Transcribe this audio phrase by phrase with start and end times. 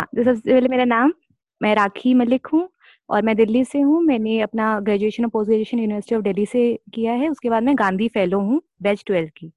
[0.00, 1.12] तो सबसे पहले मेरा नाम
[1.60, 2.68] मैं राखी मलिक हूँ
[3.08, 6.62] और मैं दिल्ली से हूँ। मैंने अपना ग्रेजुएशन और post graduation university of Delhi से
[6.94, 9.52] किया है। उसके बाद मैं गांधी फेलो हूँ बैच ट्वेल्व की।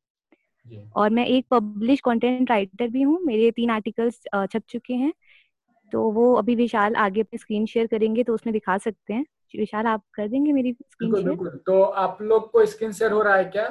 [0.96, 5.14] और मैं एक पब्लिश कंटेंट राइटर भी हूँ। मेरे तीन आर्टिकल्स छप चुके हैं।
[5.92, 9.86] तो वो अभी विशाल आगे अपनी स्क्रीन शेयर करेंगे तो उसमें दिखा सकते हैं। विशाल
[9.86, 13.36] आप कर देंगे मेरी स्क्रीन शेयर बिल्कुल। तो आप लोग को स्क्रीन शेयर हो रहा
[13.36, 13.68] है क्या?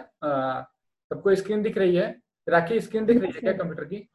[1.11, 2.16] सबको स्क्रीन दिख रही है?
[2.46, 4.07] राखी स्क्रीन दिख रही है क्या कंप्यूटर की?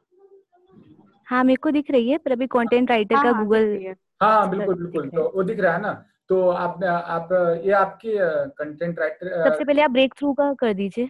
[1.28, 4.76] हाँ मेरे को दिख रही है पर अभी कंटेंट राइटर का गूगल हाँ, हाँ। बिल्कुल
[4.76, 5.94] बिल्कुल। तो वो दिख रहा है ना?
[6.30, 7.30] तो आप आप
[7.66, 8.14] ये आपकी
[8.58, 11.10] कंटेंट राइटर सबसे पहले आप ब्रेक थ्रू का कर दीजिए।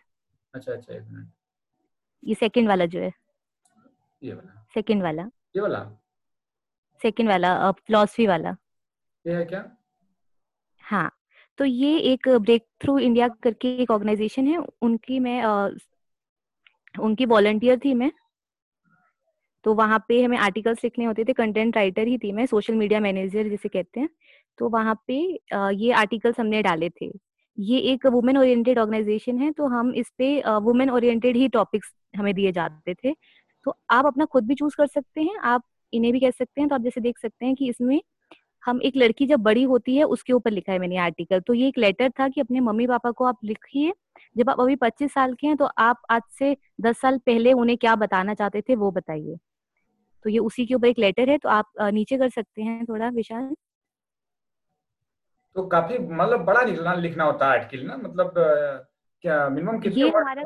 [0.54, 1.28] अच्छा अच्छा एक मिनट।
[2.24, 3.12] ये सेकंड वाला जो है।
[4.22, 5.80] ये वाला। सेकंड वाला। ये वाला?
[7.02, 8.56] सेकंड वाला फिलोसफी वाला।
[9.26, 9.64] ये है क्या?
[10.84, 11.12] हाँ
[11.60, 15.44] तो ये एक ब्रेक थ्रू इंडिया करके एक ऑर्गेनाइजेशन है। उनकी मैं
[17.00, 18.12] उनकी वॉलंटियर थी मैं।
[19.66, 23.00] तो वहाँ पे हमें आर्टिकल्स लिखने होते थे कंटेंट राइटर ही थी मैं सोशल मीडिया
[23.00, 24.10] मैनेजर जिसे कहते हैं।
[24.60, 25.16] तो वहाँ पे
[25.76, 27.12] ये आर्टिकल्स हमने डाले थे।
[27.58, 30.28] ये एक वुमेन ओरिएंटेड ऑर्गेनाइजेशन है तो हम इस पे
[30.62, 33.14] वुमेन ओरिएंटेड ही टॉपिक्स हमें दिए जाते थे।
[33.66, 35.64] तो आप अपना खुद भी चूज़ कर सकते हैं, आप
[35.94, 38.00] इन्हें भी कह सकते हैं। तो आप जैसे देख सकते हैं कि इसमें
[38.64, 41.68] हम एक लड़की जब बड़ी होती है, उसके ऊपर लिखा है मैंने आर्टिकल तो ये
[41.68, 43.94] एक लेटर था कि अपने मम्मी पापा को आप लिखिए।
[44.36, 47.78] जब आप अभी पच्चीस साल के हैं तो आप आज से दस साल पहले उन्हें
[47.78, 49.38] क्या बताना चाहते थे, वो बताइए।
[50.26, 53.10] तो ये उसी के ऊपर एक लेटर है तो आप नीचे कर सकते हैं थोड़ा
[53.10, 53.56] विशाल।
[55.56, 58.34] तो काफ़ी मतलब बड़ा लिखना लिखना होता है आर्टिकल ना मतलब
[59.24, 60.44] क्या मिनिमम कितने ये हमारा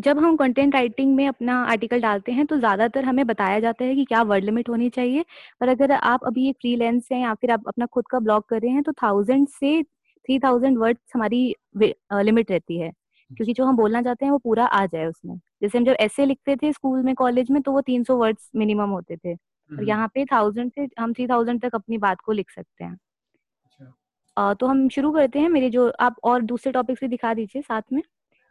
[0.00, 3.94] जब हम कंटेंट राइटिंग में अपना आर्टिकल डालते हैं तो ज़्यादातर हमें बताया जाता है
[3.94, 5.24] कि क्या वर्ड लिमिट होनी चाहिए।
[5.60, 8.60] पर अगर आप अभी एक फ्रीलांस हैं या फिर आप अपना खुद का ब्लॉग कर
[8.62, 11.44] रहे हैं तो थाउज़ेंड से थ्री थाउज़ेंड वर्ड्स हमारी
[11.76, 12.90] लिमिट रहती है।
[13.30, 16.24] क्योंकि जो हम बोलना चाहते हैं वो पूरा आ जाए उसमें। जैसे हम जब ऐसे
[16.26, 19.76] लिखते थे स्कूल में कॉलेज में तो वो तीन सौ वर्ड्स मिनिमम होते थे और
[19.76, 22.92] हम्म। यहाँ पे थाउज़ेंड से हम थ्री थाउज़ेंड तक अपनी बात को लिख सकते हैं
[22.92, 27.62] अच्छा। तो हम शुरू करते हैं मेरे जो आप और दूसरे टॉपिक्स भी दिखा दीजिए
[27.62, 28.02] साथ में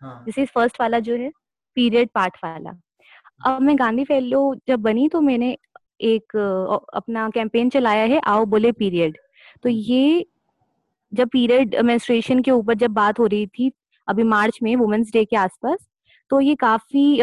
[0.01, 0.23] हाँ.
[0.25, 1.31] जैसे फ़र्स्ट वाला जो है
[1.77, 2.73] पीरियड पार्ट वाला
[3.45, 5.57] अब मैं गांधी फेलो जब बनी तो मैंने
[6.03, 6.35] एक
[6.93, 9.17] अपना कैंपेन चलाया है आओ बोले पीरियड
[9.63, 10.25] तो हम्म। ये
[11.11, 13.71] जब पीरियड मेंस्ट्रुएशन के ऊपर जब बात हो रही थी
[14.07, 15.87] अभी मार्च में वुमेन्स डे के आसपास
[16.31, 17.19] तो ये काफ़ी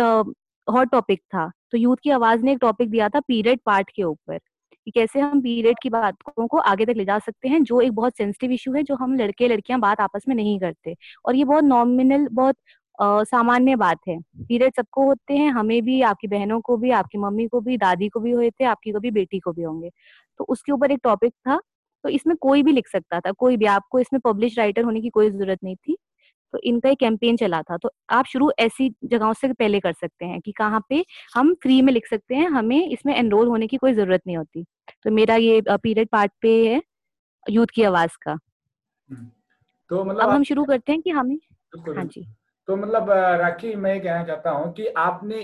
[0.69, 4.03] हॉट टॉपिक था। तो यूथ की आवाज़ ने एक टॉपिक दिया था पीरियड पार्ट के
[4.05, 4.39] ऊपर
[4.87, 7.93] कि कैसे हम पीरियड की बातों को आगे तक ले जा सकते हैं, जो एक
[7.95, 11.45] बहुत सेंसिटिव इशू है, जो हम लड़के लड़कियाँ बात आपस में नहीं करते। और ये
[11.45, 12.57] बहुत नॉमिनल बहुत
[13.27, 17.47] सामान्य बात है। पीरियड सबको होते हैं, हमें भी, आपकी बहनों को भी, आपकी मम्मी
[17.49, 19.91] को भी, दादी को भी हुए थे आपकी कभी बेटी को भी होंगे।
[20.41, 21.61] तो उसके ऊपर एक टॉपिक था
[22.05, 25.09] तो इसमें कोई भी लिख सकता था, कोई भी, आपको इसमें पब्लिश राइटर होने की
[25.11, 25.97] कोई ज़रूरत नहीं थी।
[26.53, 30.25] तो इनका एक कैंपेन चला था। तो आप शुरू ऐसी जगहों से पहले कर सकते
[30.27, 31.05] हैं कि कहाँ पे
[31.35, 34.65] हम फ्री में लिख सकते हैं हमें इसमें एनरोल होने की कोई ज़रूरत नहीं होती।
[35.05, 36.83] तो मेरा ये पीरियड पार्ट पे है
[37.51, 39.31] यूथ की आवाज़ का। हम्म।
[39.91, 41.39] तो मतलब अब हम शुरू करते हैं कि हमें
[41.97, 42.27] हाँ जी।
[42.69, 45.37] तो मतलब राखी मैं ये कहना चाहता हूँ कि आपने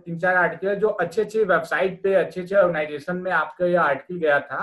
[0.00, 4.18] तीन चार आर्टिकल जो अच्छे अच्छे वेबसाइट पे अच्छे अच्छे ऑर्गेनाइजेशन में आपका ये आर्टिकल
[4.18, 4.58] गया था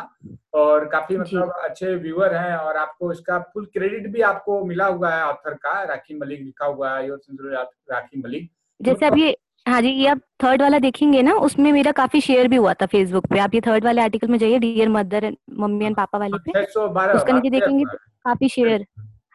[0.55, 5.13] और काफ़ी मतलब अच्छे व्यूअर हैं और आपको इसका फुल क्रेडिट भी आपको मिला हुआ
[5.13, 8.49] है ऑथर का राखी मलिक लिखा हुआ है राखी मलिक।
[8.79, 9.35] जैसे अब ये
[9.65, 12.85] हाँ जी ये आप थर्ड वाला देखेंगे ना उसमें मेरा काफ़ी शेयर भी हुआ था
[12.85, 16.37] फेसबुक पे। आप ये थर्ड वाले आर्टिकल में जाइए डियर मदर मम्मी एंड पापा वाले
[16.45, 18.85] पे उसका नीचे देखेंगे काफ़ी शेयर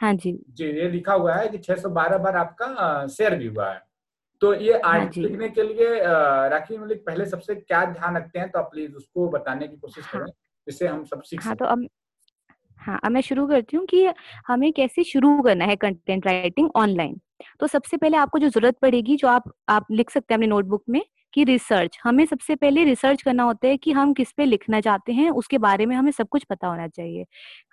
[0.00, 3.82] हाँ जी। जी ये लिखा हुआ है कि 612 बार आपका शेयर भी हुआ है।
[4.42, 5.98] तो ये आर्टिकल हाँ लिखने के लिए
[6.50, 8.50] राखी मलिक पहले सबसे क्या ध्यान रखते हैं?
[8.50, 10.32] तो आप प्लीज़ उसको बताने की कोशिश हाँ, करें
[10.66, 11.86] जिससे हम सब सीख हाँ तो अब
[12.80, 14.06] हाँ अब मैं शुरू करती हूँ कि
[14.46, 17.20] हमें कैसे शुरू करना है कंटेंट राइटिंग ऑनलाइन
[17.60, 20.84] तो सबसे पहले आपको जो ज़रूरत पड़ेगी जो आप आप लिख सकते हैं अपने नोटबुक
[20.88, 21.02] में
[21.34, 25.12] कि रिसर्च हमें सबसे पहले रिसर्च करना होता है कि हम किस पे लिखना चाहते
[25.12, 27.24] हैं, उसके बारे में हमें सब कुछ पता होना चाहिए।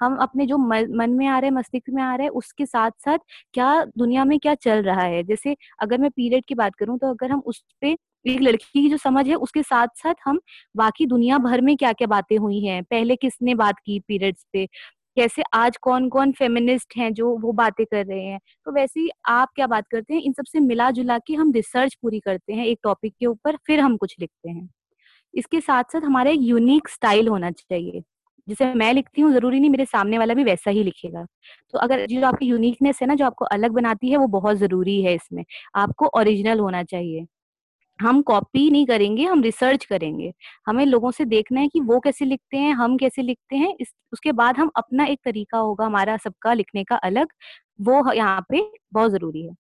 [0.02, 3.18] हम अपने जो मन में आ रहे है, मस्तिष्क में आ रहा उसके साथ साथ
[3.54, 5.24] क्या दुनिया में क्या चल रहा है?
[5.24, 7.96] जैसे अगर मैं पीरियड की बात करूँ तो अगर हम उस पे
[8.26, 10.40] एक लड़की की जो समझ है, उसके साथ साथ हम
[10.76, 12.84] बाकी दुनिया भर में क्या क्या बातें हुई हैं?
[12.84, 14.68] पहले किसने बात की पीरियड्स पे?
[15.18, 18.40] कैसे आज कौन कौन फेमिनिस्ट हैं जो वो बातें कर रहे हैं?
[18.66, 20.22] तो वैसे ही आप क्या बात करते हैं?
[20.22, 23.80] इन सबसे मिला जुला के हम रिसर्च पूरी करते हैं एक टॉपिक के ऊपर, फिर
[23.80, 24.70] हम कुछ लिखते हैं।
[25.34, 28.04] इसके साथ साथ हमारा एक यूनिक स्टाइल होना चाहिए।
[28.48, 31.26] जिसे मैं लिखती हूँ, ज़रूरी नहीं मेरे सामने वाला भी वैसा ही लिखेगा।
[31.72, 35.02] तो अगर जो आपकी यूनिकनेस है ना, जो आपको अलग बनाती है, वो बहुत ज़रूरी
[35.04, 35.44] है इसमें।
[35.76, 37.26] आपको ओरिजिनल होना चाहिए।
[38.00, 40.32] हम कॉपी नहीं करेंगे, हम रिसर्च करेंगे।
[40.68, 43.94] हमें लोगों से देखना है कि वो कैसे लिखते हैं, हम कैसे लिखते हैं, इस,
[44.14, 47.28] उसके बाद हम अपना एक तरीका होगा हमारा सबका लिखने का अलग,
[47.80, 48.62] वो यहाँ पे
[48.94, 49.54] बहुत ज़रूरी है।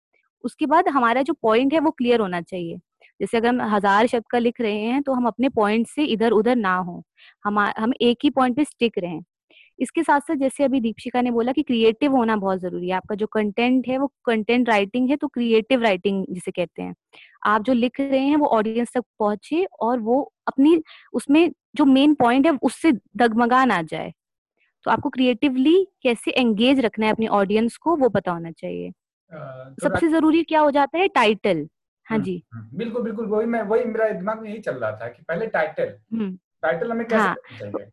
[0.44, 2.76] उसके बाद हमारा जो पॉइंट है वो क्लियर होना चाहिए।
[3.20, 6.30] जैसे अगर हम हज़ार शब्द का लिख रहे हैं तो हम अपने पॉइंट से इधर
[6.32, 7.02] उधर ना हो।
[7.44, 9.20] हम हम एक ही पॉइंट पे स्टिक रहें।
[9.78, 13.14] इसके साथ साथ जैसे अभी दीपशिका ने बोला कि क्रिएटिव होना बहुत ज़रूरी है। आपका
[13.14, 16.94] जो कंटेंट है वो कंटेंट राइटिंग है तो क्रिएटिव राइटिंग जिसे कहते हैं।
[17.44, 20.82] आप जो लिख रहे हैं वो ऑडियंस तक पहुँचे और वो अपनी
[21.12, 24.12] उसमें जो मेन पॉइंट है उससे दगमगा ना जाए।
[24.84, 28.90] तो आपको क्रिएटिवली कैसे एंगेज रखना है अपनी ऑडियंस को वो पता होना चाहिए
[29.32, 31.68] तो सबसे ज़रूरी क्या हो जाता है टाइटल
[32.06, 34.92] हाँ हम्म, जी। हम्म, बिल्कुल बिल्कुल वही मैं वही मेरा दिमाग में यही चल रहा
[34.92, 35.84] था कि पहले टाइटल
[36.62, 37.90] टाइटल हम्म। हमें कैसे हाँ, चाहिए?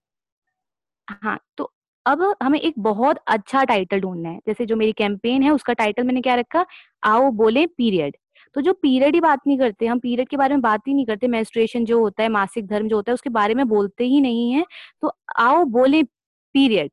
[1.08, 1.72] हाँ तो
[2.06, 6.04] अब हमें एक बहुत अच्छा टाइटल ढूंढना है। जैसे जो मेरी कैंपेन है उसका टाइटल
[6.04, 6.66] मैंने क्या रखा?
[7.04, 8.18] आओ बोले पीरियड
[8.56, 11.06] तो जो पीरियड ही बात नहीं करते, हम पीरियड के बारे में बात ही नहीं
[11.06, 14.22] करते मेंस्ट्रुएशन जो होता है, मासिक धर्म जो होता है, उसके बारे में बोलते ही
[14.22, 14.66] नहीं है।
[15.02, 16.92] तो आओ बोले पीरियड।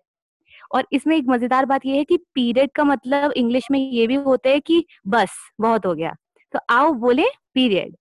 [0.73, 4.15] और इसमें एक मज़ेदार बात यह है कि पीरियड का मतलब इंग्लिश में ये भी
[4.17, 6.15] होता है कि बस, बहुत हो गया।
[6.55, 7.25] तो आओ बोले
[7.55, 7.97] पीरियड।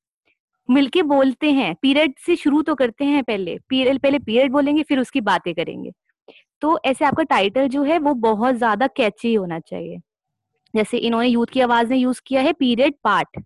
[0.69, 4.99] मिलके बोलते हैं, पीरियड से शुरू तो करते हैं पहले, पीरियड पहले पीरियड बोलेंगे, फिर
[4.99, 5.91] उसकी बातें करेंगे।
[6.61, 9.99] तो ऐसे आपका टाइटल जो है, वो बहुत ज़्यादा कैची होना चाहिए।
[10.75, 13.39] जैसे इन्होंने यूथ की आवाज़ ने यूज़ किया है पीरियड पार्ट।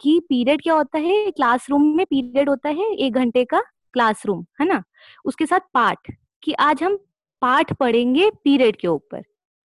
[0.00, 1.30] कि पीरियड क्या होता है?
[1.30, 3.60] क्लासरूम में पीरियड होता है एक घंटे का
[3.94, 4.82] क्लासरूम, है ना?
[5.24, 6.10] उसके साथ पाठ
[6.42, 6.96] कि आज हम
[7.42, 9.22] पाठ पढ़ेंगे पीरियड के ऊपर,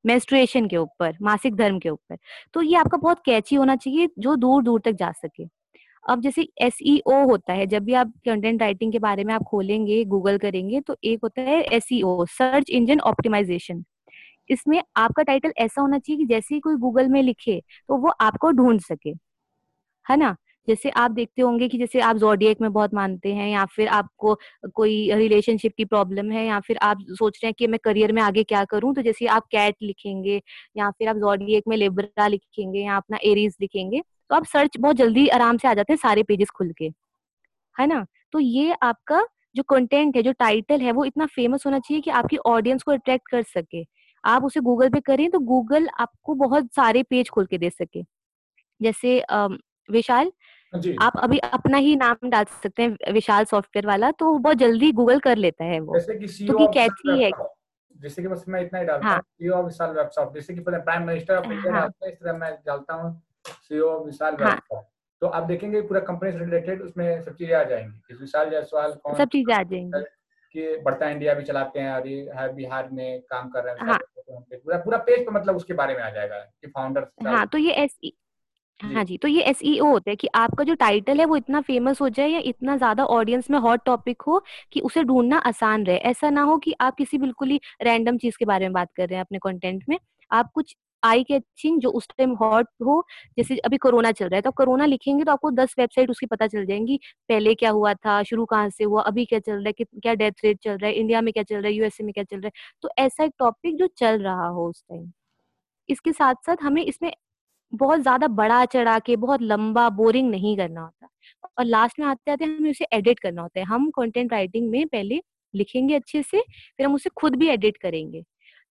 [0.04, 2.16] मेंस्ट्रुएशन के ऊपर, मासिक धर्म के ऊपर।
[2.54, 5.44] तो ये आपका बहुत कैची होना चाहिए जो दूर दूर तक जा सके।
[6.08, 9.42] अब जैसे एस e होता है, जब भी आप कंटेंट राइटिंग के बारे में आप
[9.42, 13.84] खोलेंगे गूगल करेंगे तो एक होता है एसईओ सर्च इंजन ऑप्टिमाइजेशन
[14.50, 18.10] इसमें आपका टाइटल ऐसा होना चाहिए कि जैसे ही कोई गूगल में लिखे तो वो
[18.22, 19.10] आपको ढूंढ सके।
[20.06, 20.36] है ना?
[20.68, 24.34] जैसे आप देखते होंगे कि जैसे आप जोडियक में बहुत मानते हैं, या फिर आपको
[24.74, 28.22] कोई रिलेशनशिप की प्रॉब्लम है, या फिर आप सोच रहे हैं कि मैं करियर में
[28.22, 30.40] आगे क्या करूँ तो जैसे आप कैट लिखेंगे,
[30.76, 34.96] या फिर आप जोडियक में लेबरा लिखेंगे, या अपना एरीज लिखेंगे तो आप सर्च बहुत
[34.96, 36.90] जल्दी आराम से आ जाते हैं सारे पेजेस खुल के।
[37.76, 38.06] है ना?
[38.32, 39.24] तो ये आपका
[39.56, 42.92] जो कंटेंट है, जो टाइटल है, वो इतना फ़ेमस होना चाहिए कि आपकी ऑडियंस को
[42.92, 43.82] अट्रैक्ट कर सके।
[44.24, 48.02] आप उसे गूगल पे करें तो गूगल आपको बहुत सारे पेज खोल के दे सके।
[48.80, 49.22] जैसे
[49.88, 50.32] विशाल
[51.00, 55.18] आप अभी अपना ही नाम डाल सकते हैं विशाल सॉफ्टवेयर वाला तो बहुत जल्दी गूगल
[55.20, 57.30] कर लेता है वो। जैसे कि तो कैसी है।
[57.94, 59.16] जैसे कि बस मैं इतना ही डालता हाँ.
[59.16, 63.98] हूँ। विशाल वेबसाइट जैसे कि प्राइम मिनिस्टर ऑफ़ इंडिया इस तरह मैं डालता हूँ। सीईओ
[64.04, 64.58] विशाल हाँ.
[65.22, 69.16] तो आप देखेंगे पूरा कंपनी से रिलेटेड उसमें सब चीज़ें आ जाएँगी। विशाल जायसवाल कौन
[69.16, 70.04] सब चीज़ें आ जाएँगी।
[70.54, 73.86] कि बढ़ता इंडिया भी चलाते हैं और ये है बिहार में काम कर रहे हैं
[73.86, 73.98] हाँ.
[74.30, 77.72] पूरा पूरा पेज पे मतलब उसके बारे में आ जाएगा कि फाउंडर हाँ तो ये
[77.74, 77.98] एस
[78.80, 81.60] हाँ जी तो ये एस e होता है कि आपका जो टाइटल है वो इतना
[81.60, 84.42] फ़ेमस हो जाए या इतना ज़्यादा ऑडियंस में हॉट टॉपिक हो
[84.72, 88.36] कि उसे ढूंढना आसान रहे। ऐसा ना हो कि आप किसी बिल्कुल ही रैंडम चीज़
[88.38, 89.98] के बारे में बात कर रहे हैं अपने कंटेंट में।
[90.30, 93.02] आप कुछ आई कैचिंग जो उस टाइम हॉट हो,
[93.38, 96.46] जैसे अभी कोरोना चल रहा है तो कोरोना लिखेंगे तो आपको दस वेबसाइट उसकी पता
[96.48, 96.98] चल जाएँगी,
[97.28, 100.44] पहले क्या हुआ था, शुरू कहाँ से हुआ, अभी क्या चल रहा है क्या डेथ
[100.44, 102.46] रेट चल रहा है, इंडिया में क्या चल रहा है, यूएसए में क्या चल रहा
[102.48, 102.52] है
[102.82, 105.10] तो ऐसा एक टॉपिक जो चल रहा हो उस टाइम।
[105.88, 107.12] इसके साथ साथ हमें इसमें
[107.72, 111.08] बहुत ज़्यादा बड़ा चढ़ा के, बहुत लंबा, बोरिंग नहीं करना होता।
[111.58, 114.86] और लास्ट में आते आते हमें उसे एडिट करना होता है। हम कंटेंट राइटिंग में
[114.88, 115.20] पहले
[115.54, 116.40] लिखेंगे अच्छे से,
[116.78, 118.22] फिर हम उसे खुद भी एडिट करेंगे।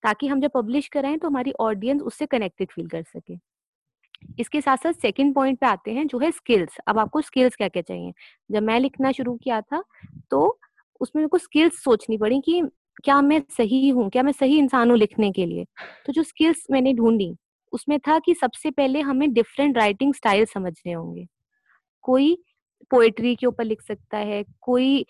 [0.03, 3.37] ताकि हम जब पब्लिश कराएँ तो हमारी ऑडियंस उससे कनेक्टेड फील कर सके।
[4.39, 7.67] इसके साथ साथ सेकंड पॉइंट पे आते हैं, जो है स्किल्स अब आपको स्किल्स क्या
[7.67, 8.11] क्या चाहिए?
[8.49, 9.83] जब मैं लिखना शुरू किया था
[10.31, 10.59] तो
[11.01, 12.61] उसमें मेरे को स्किल्स सोचनी पड़ी कि
[13.03, 15.65] क्या मैं सही हूँ, क्या मैं सही इंसान हूँ लिखने के लिए।
[16.05, 17.35] तो जो स्किल्स मैंने ढूंढी,
[17.73, 21.25] उसमें था कि सबसे पहले हमें डिफरेंट राइटिंग स्टाइल समझने होंगे।
[22.05, 22.35] कोई
[22.91, 25.05] पोएट्री के ऊपर लिख सकता है, कोई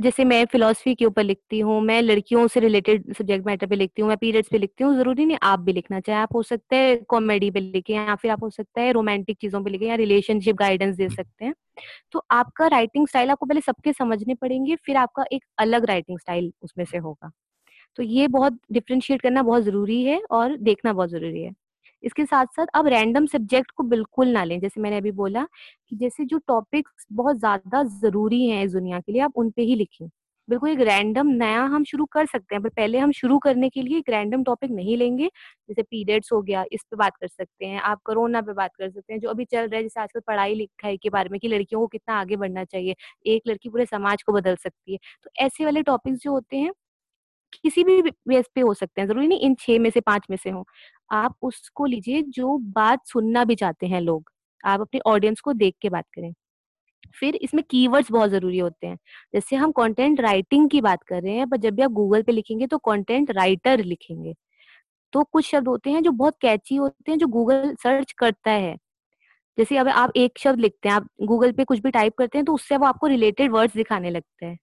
[0.00, 4.02] जैसे मैं फिलोसफी के ऊपर लिखती हूँ, मैं लड़कियों से रिलेटेड सब्जेक्ट मैटर पे लिखती
[4.02, 6.76] हूँ, मैं पीरियड्स पे लिखती हूँ, ज़रूरी नहीं आप भी लिखना, चाहे आप हो सकते
[6.76, 9.94] हैं कॉमेडी पे लिखे या फिर आप हो सकता है रोमांटिक चीज़ों पे लिखे या
[9.96, 11.54] रिलेशनशिप गाइडेंस दे सकते हैं।
[12.12, 16.52] तो आपका राइटिंग स्टाइल आपको पहले सबके समझने पड़ेंगे, फिर आपका एक अलग राइटिंग स्टाइल
[16.62, 17.30] उसमें से होगा।
[17.98, 21.52] तो ये बहुत डिफ्रेंशिएट करना बहुत ज़रूरी है और देखना बहुत ज़रूरी है।
[22.02, 25.46] इसके साथ साथ अब रैंडम सब्जेक्ट को बिल्कुल ना लें। जैसे मैंने अभी बोला
[25.90, 29.62] कि जैसे जो टॉपिक्स बहुत ज़्यादा ज़रूरी हैं इस दुनिया के लिए, आप उन पे
[29.64, 30.08] ही लिखें।
[30.48, 33.82] बिल्कुल एक रैंडम नया हम शुरू कर सकते हैं, पर पहले हम शुरू करने के
[33.82, 35.26] लिए एक रैंडम टॉपिक नहीं लेंगे।
[35.68, 38.90] जैसे पीरियड्स हो गया, इस पे बात कर सकते हैं, आप कोरोना पे बात कर
[38.90, 41.48] सकते हैं, जो अभी चल रहा है, जैसे आजकल पढ़ाई लिखाई के बारे में कि
[41.48, 42.94] लड़कियों को कितना आगे बढ़ना चाहिए,
[43.26, 46.72] एक लड़की पूरे समाज को बदल सकती है। तो ऐसे वाले टॉपिक्स जो होते हैं,
[47.56, 50.36] किसी भी बेस पे हो सकते हैं, ज़रूरी नहीं इन छह में से पाँच में
[50.38, 50.64] से हो।
[51.10, 54.30] आप उसको लीजिए जो बात सुनना भी चाहते हैं लोग।
[54.64, 56.32] आप अपने ऑडियंस को देख के बात करें।
[57.14, 58.96] फिर इसमें कीवर्ड्स बहुत ज़रूरी होते हैं।
[59.34, 62.32] जैसे हम कंटेंट राइटिंग की बात कर रहे हैं, पर जब भी आप गूगल पे
[62.32, 64.34] लिखेंगे तो कंटेंट राइटर लिखेंगे।
[65.12, 68.76] तो कुछ शब्द होते हैं जो बहुत कैची होते हैं, जो गूगल सर्च करता है।
[69.58, 72.44] जैसे अब आप एक शब्द लिखते हैं, आप गूगल पे कुछ भी टाइप करते हैं
[72.44, 74.58] तो उससे वो आपको रिलेटेड वर्ड्स दिखाने लगते हैं।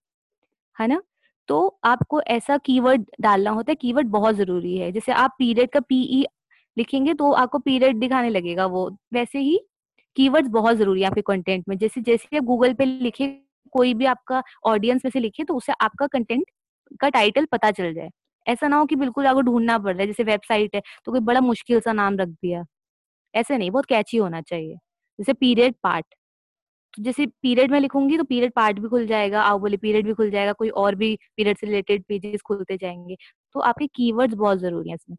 [0.77, 1.01] है ना?
[1.49, 5.79] तो आपको ऐसा कीवर्ड डालना होता है कीवर्ड बहुत ज़रूरी है। जैसे आप पीरियड का
[5.81, 6.25] पीई
[6.77, 9.59] लिखेंगे तो आपको पीरियड दिखाने लगेगा वो। वैसे ही
[10.17, 13.27] कीवर्ड्स बहुत ज़रूरी है आपके कंटेंट में। जैसे जैसे आप गूगल पे लिखे,
[13.73, 16.45] कोई भी आपका ऑडियंस में से लिखे तो उसे आपका कंटेंट
[16.99, 18.09] का टाइटल पता चल जाए।
[18.45, 21.21] ऐसा ना हो कि बिल्कुल आपको ढूंढना पड़ रहा है, जैसे वेबसाइट है तो कोई
[21.21, 22.63] बड़ा मुश्किल सा नाम रख दिया।
[23.33, 24.75] ऐसे नहीं, बहुत कैची होना चाहिए।
[25.19, 26.05] जैसे पीरियड पार्ट
[26.93, 30.13] तो जैसे पीरियड में लिखूँगी तो पीरियड पार्ट भी खुल जाएगा आओ बोले पीरियड भी
[30.15, 33.17] खुल जाएगा, कोई और भी पीरियड से रिलेटेड पेजेस खुलते जाएँगे।
[33.55, 35.17] तो आपके कीवर्ड्स बहुत ज़रूरी है इसमें।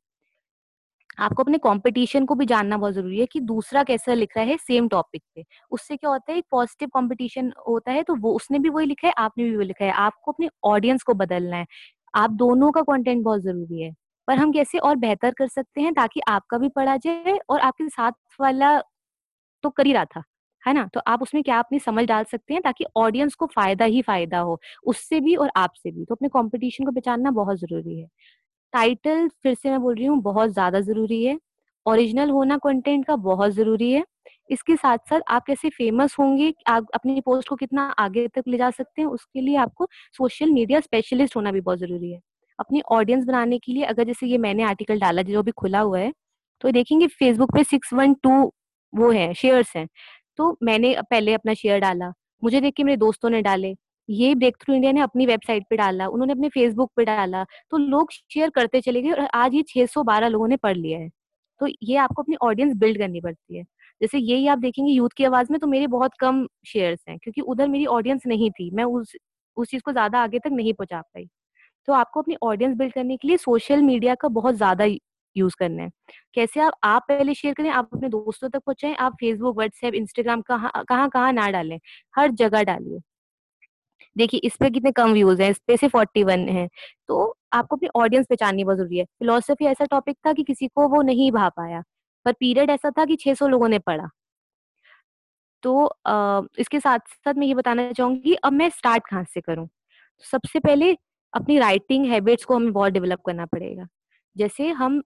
[1.18, 4.56] आपको अपने कंपटीशन को भी जानना बहुत ज़रूरी है कि दूसरा कैसा लिख रहा है
[4.58, 8.58] सेम टॉपिक पे। उससे क्या होता है, एक पॉजिटिव कंपटीशन होता है तो वो उसने
[8.58, 11.66] भी वही लिखा है, आपने भी वही लिखा है। आपको अपने ऑडियंस को बदलना है।
[12.14, 13.92] आप दोनों का कंटेंट बहुत ज़रूरी है।
[14.28, 17.88] पर हम कैसे और बेहतर कर सकते हैं ताकि आपका भी पढ़ा जाए और आपके
[17.90, 18.78] साथ वाला
[19.64, 20.22] तो कर ही रहा था,
[20.62, 20.86] है ना?
[20.94, 24.38] तो आप उसमें क्या अपनी समझ डाल सकते हैं ताकि ऑडियंस को फ़ायदा ही फ़ायदा
[24.40, 28.08] हो, उससे भी और आपसे भी। तो अपने कंपटीशन को पहचानना बहुत ज़रूरी है।
[28.72, 31.38] टाइटल फिर से मैं बोल रही हूँ, बहुत ज़्यादा ज़रूरी है।
[31.86, 34.04] ओरिजिनल होना कंटेंट का बहुत ज़रूरी है।
[34.50, 38.58] इसके साथ साथ आप कैसे फ़ेमस होंगे, आप अपनी पोस्ट को कितना आगे तक ले
[38.58, 42.20] जा सकते हैं, उसके लिए आपको सोशल मीडिया स्पेशलिस्ट होना भी बहुत ज़रूरी है।
[42.58, 45.98] अपनी ऑडियंस बनाने के लिए अगर जैसे ये मैंने आर्टिकल डाला, जो भी खुला हुआ
[45.98, 46.12] है
[46.62, 48.30] तो देखेंगे फेसबुक पे सिक्स वन टू
[48.92, 49.86] वो है शेयर्स हैं।
[50.38, 53.74] तो मैंने पहले अपना शेयर डाला, मुझे देख के मेरे दोस्तों ने डाले
[54.08, 57.76] ये ब्रेक थ्रू इंडिया ने अपनी वेबसाइट पे डाला, उन्होंने अपने फेसबुक पे डाला तो
[57.78, 61.08] लोग शेयर करते चले गए और आज ये 612 लोगों ने पढ़ लिया है।
[61.60, 63.62] तो ये आपको अपनी ऑडियंस बिल्ड करनी पड़ती है।
[64.00, 67.40] जैसे यही आप देखेंगे यूथ की आवाज़ में तो मेरे बहुत कम शेयर्स हैं, क्योंकि
[67.42, 69.12] उधर मेरी ऑडियंस नहीं थी, मैं उस
[69.56, 71.26] उस चीज़ को ज़्यादा आगे तक नहीं पहुँचा पाई।
[71.88, 74.84] तो आपको अपनी ऑडियंस बिल्ड करने के लिए सोशल मीडिया का बहुत ज़्यादा
[75.36, 75.90] यूज़ करना है।
[76.34, 80.42] कैसे आप आप पहले शेयर करें, आप अपने दोस्तों तक पहुंचाएँ, आप फेसबुक व्हाट्सएप इंस्टाग्राम
[80.44, 81.78] कहाँ कहाँ कहाँ ना डालें,
[82.14, 83.00] हर जगह डालिए।
[84.18, 86.68] देखिए इस पे कितने कम व्यूज़ हैं इस पे से फोर्टी वन है।
[87.08, 90.88] तो आपको अपनी ऑडियंस पहचाननी बहुत ज़रूरी है। फिलोसफी ऐसा टॉपिक था कि किसी को
[90.88, 91.82] वो नहीं भा पाया
[92.26, 94.08] पर पीरियड ऐसा था कि 600 लोगों ने पढ़ा।
[95.62, 99.68] तो आ, इसके साथ साथ मैं ये बताना चाहूँगी अब मैं स्टार्ट कहाँ से करूँ?
[100.24, 100.92] सबसे पहले
[101.32, 103.86] अपनी राइटिंग हैबिट्स को हमें बहुत डेवलप करना पड़ेगा।
[104.36, 105.02] जैसे हम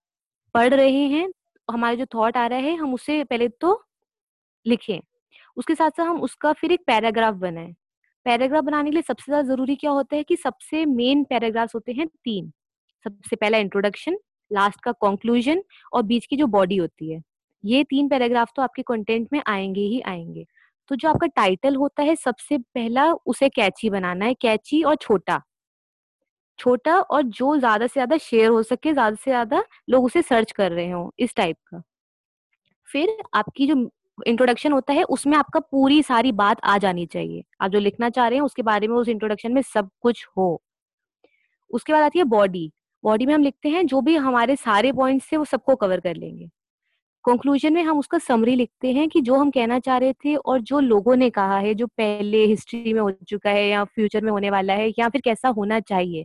[0.55, 1.29] पढ़ रहे हैं
[1.69, 3.83] हमारे जो थॉट आ रहा है हम उसे पहले तो
[4.67, 5.01] लिखें।
[5.57, 7.75] उसके साथ साथ हम उसका फिर एक पैराग्राफ बनाएँ।
[8.27, 11.93] पैराग्राफ बनाने के लिए सबसे ज़्यादा ज़रूरी क्या होता है कि सबसे मेन पैराग्राफ होते
[11.93, 12.51] हैं तीन।
[13.07, 14.19] सबसे पहला इंट्रोडक्शन
[14.51, 15.63] लास्ट का कंक्लूजन
[15.93, 17.21] और बीच की जो बॉडी होती है।
[17.65, 20.47] ये तीन पैराग्राफ तो आपके कंटेंट में आएँगे ही आएँगे।
[20.91, 25.41] तो जो आपका टाइटल होता है, सबसे पहला उसे कैची बनाना है कैची और छोटा।
[26.59, 30.53] छोटा और जो ज़्यादा से ज़्यादा शेयर हो सके, ज़्यादा से ज़्यादा लोग उसे सर्च
[30.53, 31.83] कर रहे हो, इस टाइप का।
[32.89, 33.75] फिर आपकी जो
[34.19, 38.29] इंट्रोडक्शन होता है, उसमें आपका पूरी सारी बात आ जानी चाहिए। आप जो लिखना चाह
[38.29, 40.61] रहे हैं, उसके बारे में, उस इंट्रोडक्शन में सब कुछ हो।
[41.71, 42.71] उसके बाद आती है बॉडी
[43.05, 46.17] बॉडी में हम लिखते हैं, जो भी हमारे सारे पॉइंट्स थे, वो सबको कवर कर
[46.17, 46.47] लेंगे।
[47.25, 50.61] कंक्लूजन में हम उसका समरी लिखते हैं कि जो हम कहना चाह रहे थे और
[50.63, 54.31] जो लोगों ने कहा है, जो पहले हिस्ट्री में हो चुका है या फ्यूचर में
[54.33, 56.25] होने वाला है या फिर कैसा होना चाहिए।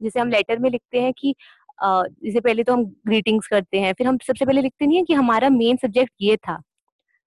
[0.00, 1.34] जैसे हम लेटर में लिखते हैं कि
[1.82, 5.14] जैसे पहले तो हम ग्रीटिंग्स करते हैं, फिर हम सबसे पहले लिखते नहीं है कि
[5.14, 6.62] हमारा मेन सब्जेक्ट ये था।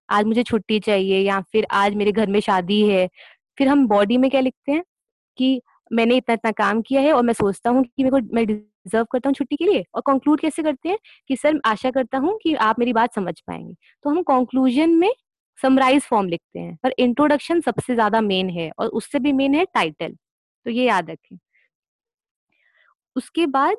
[0.09, 3.07] आज मुझे छुट्टी चाहिए या फिर आज मेरे घर में शादी है।
[3.57, 4.83] फिर हम बॉडी में क्या लिखते हैं?
[5.37, 5.61] कि
[5.91, 9.05] मैंने इतना इतना काम किया है और मैं सोचता हूँ कि मेरे को, मैं डिजर्व
[9.11, 10.97] करता हूँ छुट्टी के लिए। और कंक्लूड कैसे करते हैं?
[11.29, 13.75] कि सर आशा करता हूँ कि आप मेरी बात समझ पाएँगे।
[14.05, 15.11] तो हम कंक्लूजन में
[15.57, 19.65] समराइज फॉर्म लिखते हैं। पर इंट्रोडक्शन सबसे ज़्यादा मेन है और उससे भी मेन है
[19.67, 20.13] टाइटल
[20.65, 21.37] तो ये याद रखें।
[23.15, 23.77] उसके बाद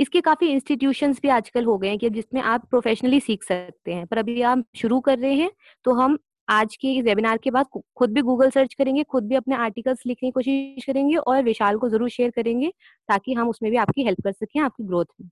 [0.00, 4.06] इसके काफ़ी इंस्टीट्यूशंस भी आजकल हो गए हैं कि जिसमें आप प्रोफेशनली सीख सकते हैं।
[4.06, 5.50] पर अभी आप शुरू कर रहे हैं
[5.84, 9.54] तो हम आज के वेबिनार के बाद खुद भी गूगल सर्च करेंगे, खुद भी अपने
[9.56, 12.72] आर्टिकल्स लिखने की कोशिश करेंगे और विशाल को ज़रूर शेयर करेंगे
[13.08, 15.28] ताकि हम उसमें भी आपकी हेल्प कर सकें, आपकी ग्रोथ में।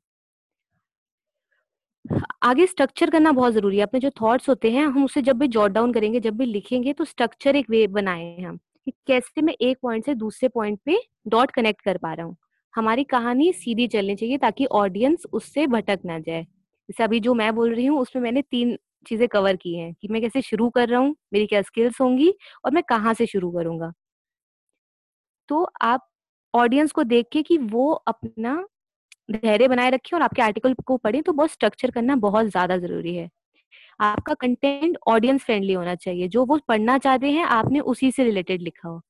[2.44, 5.48] आगे स्ट्रक्चर करना बहुत ज़रूरी है। अपने जो थॉट्स होते हैं, हम उसे जब भी
[5.48, 9.42] जॉट डाउन करेंगे, जब भी लिखेंगे तो स्ट्रक्चर एक वे बनाए हैं हम कि कैसे
[9.42, 12.36] मैं एक पॉइंट से दूसरे पॉइंट पे डॉट कनेक्ट कर पा रहा हूँ।
[12.76, 17.54] हमारी कहानी सीधी चलनी चाहिए ताकि ऑडियंस उससे भटक ना जाए। जैसे अभी जो मैं
[17.54, 20.88] बोल रही हूँ, उसमें मैंने तीन चीज़ें कवर की हैं कि मैं कैसे शुरू कर
[20.88, 23.92] रहा हूँ, मेरी क्या स्किल्स होंगी और मैं कहाँ से शुरू करूँगा।
[25.48, 26.06] तो आप
[26.54, 28.54] ऑडियंस को देख के कि वो अपना
[29.32, 33.16] धैर्य बनाए रखे और आपके आर्टिकल को पढ़े तो बहुत स्ट्रक्चर करना बहुत ज़्यादा ज़रूरी
[33.16, 33.28] है।
[34.02, 38.62] आपका कंटेंट ऑडियंस फ्रेंडली होना चाहिए। जो वो पढ़ना चाहते हैं, आपने उसी से रिलेटेड
[38.62, 39.00] लिखा हो।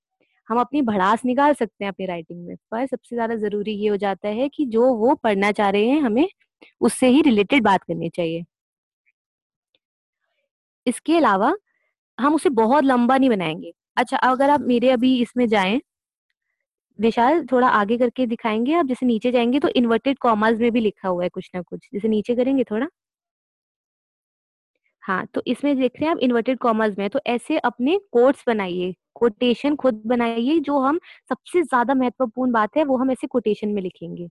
[0.49, 3.97] हम अपनी भड़ास निकाल सकते हैं अपनी राइटिंग में, पर सबसे ज़्यादा ज़रूरी ये हो
[3.99, 6.29] जाता है कि जो वो पढ़ना चाह रहे हैं हमें,
[6.81, 8.45] उससे ही रिलेटेड बात करनी चाहिए।
[10.87, 11.55] इसके अलावा,
[12.19, 15.81] हम उसे बहुत लंबा नहीं बनाएँगे। अच्छा अगर आप मेरे अभी इसमें जाएँ,
[16.99, 21.09] विशाल थोड़ा आगे करके दिखाएँगे आप, जैसे नीचे जाएँगे तो इन्वर्टेड कॉमर्स में भी लिखा
[21.09, 22.87] हुआ है कुछ ना कुछ। जैसे नीचे करेंगे थोड़ा।
[25.03, 28.95] हाँ तो इसमें देख रहे हैं आप इन्वर्टेड कॉमर्स में तो ऐसे अपने कोट्स बनाइए।
[29.17, 30.99] कोटेशन खुद बनाइए जो हम
[31.31, 34.29] सबसे ज़्यादा महत्वपूर्ण बात है वो हम ऐसे कोटेशन में लिखेंगे।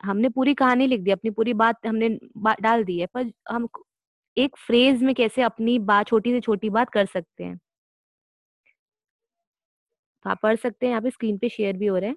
[0.00, 3.68] हमने पूरी कहानी लिख दी अपनी पूरी बात हमने बा, डाल दी है पर हम
[4.36, 7.58] एक फ्रेज में कैसे अपनी बात छोटी से छोटी बात कर सकते हैं?
[10.24, 12.16] तो आप पढ़ सकते हैं यहाँ पे स्क्रीन पे शेयर भी हो रहा है।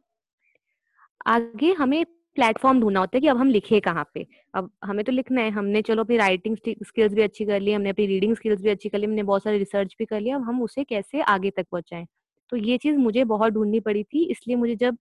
[1.28, 2.04] आगे हमें
[2.38, 4.26] प्लेटफॉर्म ढूंढना होता है कि अब हम लिखे कहाँ पे?
[4.54, 7.90] अब हमें तो लिखना है, हमने चलो अपनी राइटिंग स्किल्स भी अच्छी कर ली, हमने
[7.90, 10.44] अपनी रीडिंग स्किल्स भी अच्छी कर ली, हमने बहुत सारी रिसर्च भी कर लिया, अब
[10.44, 12.06] हम उसे कैसे आगे तक पहुंचाएँ?
[12.52, 14.98] तो ये चीज़ मुझे बहुत ढूंढनी पड़ी थी, इसलिए मुझे जब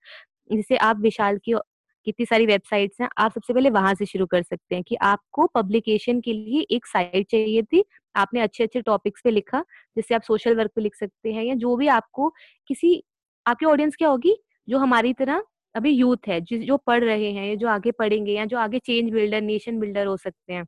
[0.50, 1.54] जैसे आप विशाल की
[2.06, 5.46] कितनी सारी वेबसाइट्स हैं, आप सबसे पहले वहाँ से शुरू कर सकते हैं कि आपको
[5.54, 9.64] पब्लिकेशन के लिए एक साइट चाहिए थी, आपने अच्छे अच्छे टॉपिक्स पे लिखा,
[9.96, 12.28] जैसे आप सोशल वर्क पे लिख सकते हैं या जो भी आपको
[12.70, 13.02] किसी,
[13.46, 14.36] आपकी ऑडियंस क्या होगी,
[14.68, 15.42] जो हमारी तरह
[15.76, 19.40] अभी यूथ है जो पढ़ रहे हैं जो आगे पढ़ेंगे, या जो आगे चेंज बिल्डर,
[19.42, 20.64] नेशन बिल्डर हो सकते हैं,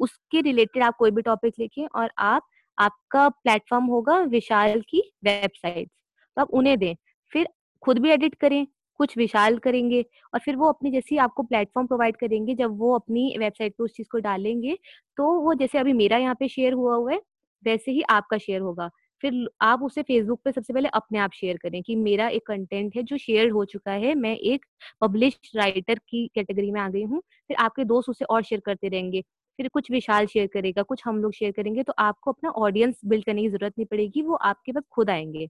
[0.00, 2.42] उसके रिलेटेड आप कोई भी टॉपिक लिखिए और आप,
[2.78, 5.88] आपका प्लेटफॉर्म होगा विशाल की वेबसाइट
[6.36, 6.94] तो आप उन्हें दें।
[7.32, 7.48] फिर
[7.82, 8.66] खुद भी एडिट करें,
[9.00, 13.34] कुछ विशाल करेंगे और फिर वो अपनी जैसी आपको प्लेटफॉर्म प्रोवाइड करेंगे, जब वो अपनी
[13.38, 14.76] वेबसाइट पे उस चीज़ को डालेंगे
[15.18, 17.20] तो वो जैसे अभी मेरा यहाँ पे शेयर हुआ हुआ है,
[17.64, 18.90] वैसे ही आपका शेयर होगा।
[19.22, 22.96] फिर आप उसे फेसबुक पे सबसे पहले अपने आप शेयर करें कि मेरा एक कंटेंट
[22.96, 24.64] है जो शेयर हो चुका है, मैं एक
[25.02, 28.88] पब्लिश राइटर की कैटेगरी में आ गई हूँ, फिर आपके दोस्त उसे और शेयर करते
[28.88, 29.22] रहेंगे,
[29.58, 33.24] फिर कुछ विशाल शेयर करेगा, कुछ हम लोग शेयर करेंगे तो आपको अपना ऑडियंस बिल्ड
[33.24, 35.48] करने की ज़रूरत नहीं पड़ेगी, वो आपके पास खुद आएँगे।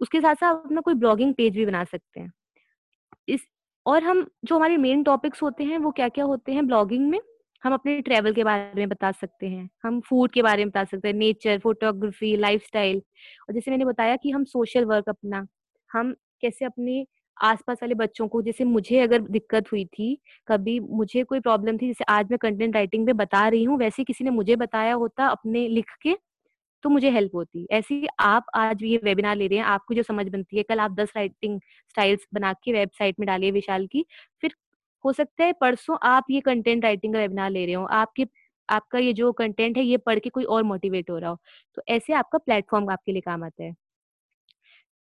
[0.00, 2.32] उसके साथ साथ अपना कोई ब्लॉगिंग पेज भी बना सकते हैं।
[3.28, 3.46] इस,
[3.86, 7.20] और हम जो हमारे मेन टॉपिक्स होते हैं, वो क्या क्या होते हैं ब्लॉगिंग में?
[7.62, 10.84] हम अपने ट्रेवल के बारे में बता सकते हैं, हम फ़ूड के बारे में बता
[10.84, 12.98] सकते हैं नेचर फोटोग्राफी लाइफस्टाइल
[13.48, 15.46] और जैसे मैंने बताया कि हम सोशल वर्क अपना,
[15.90, 17.04] हम कैसे अपने
[17.36, 20.16] आसपास वाले बच्चों को, जैसे मुझे अगर दिक्कत हुई थी,
[20.48, 24.04] कभी मुझे कोई प्रॉब्लम थी, जैसे आज मैं कंटेंट राइटिंग में बता रही हूँ, वैसे
[24.04, 26.16] किसी ने मुझे बताया होता अपने लिख के
[26.84, 30.26] तो मुझे हेल्प होती। ऐसे आप आज ये वेबिनार ले रहे हैं, आपको जो समझ
[30.28, 34.04] बनती है, कल आप दस राइटिंग स्टाइल्स बना के वेबसाइट में डालिए विशाल की,
[34.42, 34.54] फिर
[35.04, 38.26] हो सकता है परसों आप ये कंटेंट राइटिंग का वेबिनार ले रहे हो, आपके,
[38.68, 41.38] आपका ये जो कंटेंट है ये पढ़ के कोई और मोटिवेट हो रहा हो
[41.76, 43.74] तो ऐसे आपका प्लेटफॉर्म आपके लिए काम आता है।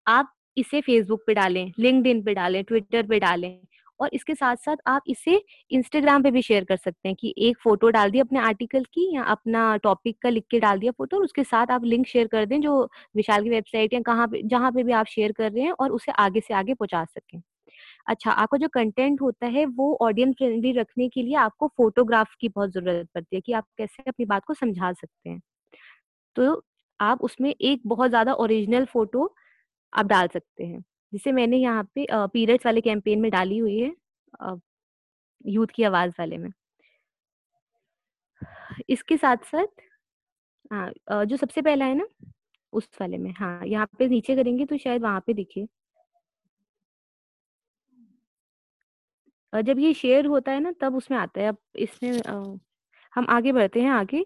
[0.05, 3.59] आप इसे फेसबुक पे डालें लिंक्डइन पे डालें ट्विटर पे डालें
[3.99, 7.57] और इसके साथ साथ आप इसे इंस्टाग्राम पे भी शेयर कर सकते हैं कि एक
[7.63, 11.17] फ़ोटो डाल दी अपने आर्टिकल की या अपना टॉपिक का लिख के डाल दिया फ़ोटो
[11.17, 12.81] और उसके साथ आप लिंक शेयर कर दें जो
[13.15, 15.91] विशाल की वेबसाइट या कहाँ पे, जहाँ पे भी आप शेयर कर रहे हैं और
[15.91, 17.41] उसे आगे से आगे पहुँचा सकें।
[18.07, 22.49] अच्छा आपका जो कंटेंट होता है, वो ऑडियंस फ्रेंडली रखने के लिए आपको फोटोग्राफ की
[22.49, 25.39] बहुत ज़रूरत पड़ती है कि आप कैसे अपनी बात को समझा सकते हैं।
[26.35, 26.63] तो
[26.99, 29.33] आप उसमें एक बहुत ज़्यादा ओरिजिनल फ़ोटो
[29.93, 30.83] आप डाल सकते हैं।
[31.13, 33.91] जिसे मैंने यहाँ पे पीरियड्स वाले कैंपेन में डाली हुई है
[35.45, 36.49] यूथ की आवाज़ वाले में।
[38.89, 39.81] इसके साथ साथ
[40.71, 42.05] हाँ जो सबसे पहला है ना,
[42.73, 45.65] उस वाले में हाँ यहाँ पे नीचे करेंगे तो शायद वहाँ पे दिखे।
[49.53, 52.21] जब ये शेयर होता है ना, तब उसमें आता है। अब इसमें
[53.13, 54.25] हम आगे बढ़ते हैं आगे,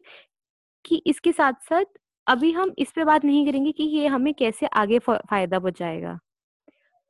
[0.85, 1.85] कि इसके साथ साथ
[2.27, 6.19] अभी हम इस पे बात नहीं करेंगे कि ये हमें कैसे आगे फ़ायदा पहुंचाएगा।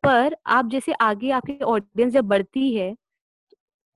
[0.04, 2.96] पर आप जैसे आगे आपकी ऑडियंस जब बढ़ती है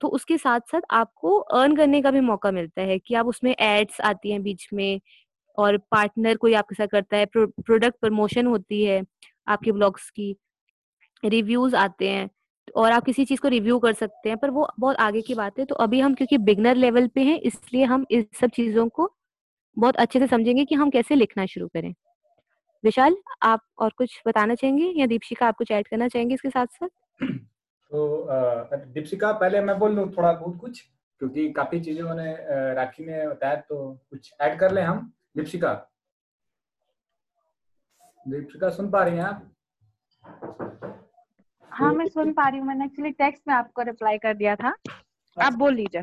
[0.00, 3.54] तो उसके साथ साथ आपको अर्न करने का भी मौका मिलता है कि आप उसमें
[3.54, 5.00] एड्स आती हैं बीच में,
[5.58, 9.02] और पार्टनर कोई आपके साथ करता है प्रोडक्ट प्रमोशन होती है
[9.48, 10.36] आपके ब्लॉग्स की
[11.22, 12.28] रिव्यूज़ आते हैं।
[12.70, 15.58] और आप किसी चीज़ को रिव्यू कर सकते हैं, पर वो बहुत आगे की बात
[15.58, 19.10] है। तो अभी हम, क्योंकि बिगनर लेवल पे हैं, इसलिए हम इस सब चीज़ों को
[19.76, 21.94] बहुत अच्छे से समझेंगे कि हम कैसे लिखना शुरू करें।
[22.84, 24.92] विशाल, आप और कुछ बताना चाहेंगे?
[24.96, 26.88] या दीपशिका, आप कुछ ऐड करना चाहेंगे इसके साथ साथ
[27.92, 30.80] तो दीपशिका, पहले मैं बोल लूँ थोड़ा बहुत कुछ,
[31.20, 32.34] क्योंकि काफ़ी चीज़ें उन्होंने
[32.74, 35.72] राखी ने बताया तो कुछ ऐड कर ले हम। दीपशिका।
[38.26, 39.50] दीपशिका, सुन पा रही हैं आप?
[41.78, 44.68] हाँ मैं सुन पा रही हूँ। मैंने एक्चुअली टेक्स्ट में आपको रिप्लाई कर दिया था।
[44.68, 44.78] आप
[45.36, 46.02] अच्छा। बोल लीजिए।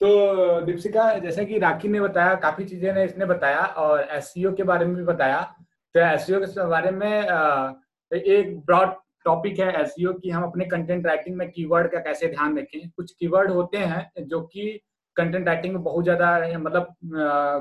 [0.00, 4.56] तो दीपशिका जैसे कि राखी ने बताया काफ़ी चीज़ें ने इसने बताया और एस e
[4.56, 5.40] के बारे में भी बताया।
[5.94, 7.08] तो एस e के बारे में
[8.12, 12.28] एक ब्रॉड टॉपिक है एस e की हम अपने कंटेंट राइटिंग में कीवर्ड का कैसे
[12.28, 14.68] ध्यान रखें। कुछ कीवर्ड होते हैं जो कि
[15.16, 16.94] कंटेंट राइटिंग में बहुत ज़्यादा मतलब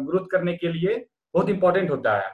[0.09, 2.31] ग्रोथ करने के लिए बहुत इंपॉर्टेंट होता है।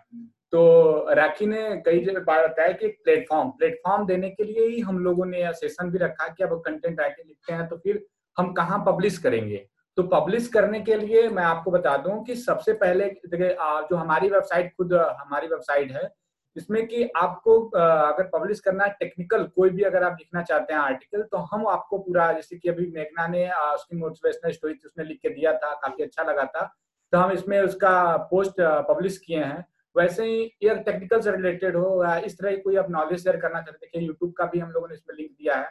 [0.53, 5.25] तो राखी ने कई जगह बताया कि प्लेटफॉर्म प्लेटफॉर्म देने के लिए ही हम लोगों
[5.25, 8.05] ने यह सेशन भी रखा कि अब कंटेंट राइटिंग लिखते हैं तो फिर
[8.37, 9.65] हम कहाँ पब्लिश करेंगे?
[9.97, 14.73] तो पब्लिश करने के लिए मैं आपको बता दूँ कि सबसे पहले जो हमारी वेबसाइट
[14.77, 16.09] खुद, हमारी वेबसाइट है,
[16.55, 20.79] इसमें कि आपको अगर पब्लिश करना है टेक्निकल कोई भी अगर आप लिखना चाहते हैं
[20.81, 25.19] आर्टिकल तो हम आपको पूरा, जैसे कि अभी मेघना ने उसकी मोटिवेशनल स्टोरी उसने लिख
[25.21, 26.71] के दिया था, काफ़ी अच्छा लगा था।
[27.13, 32.03] तो हम इसमें उसका पोस्ट पब्लिश किए हैं। वैसे ही ये टेक्निकल से रिलेटेड हो
[32.03, 34.71] या इस तरह की कोई आप नॉलेज शेयर करना चाहते हैं यूट्यूब का भी हम
[34.71, 35.69] लोगों ने इसमें लिंक दिया है।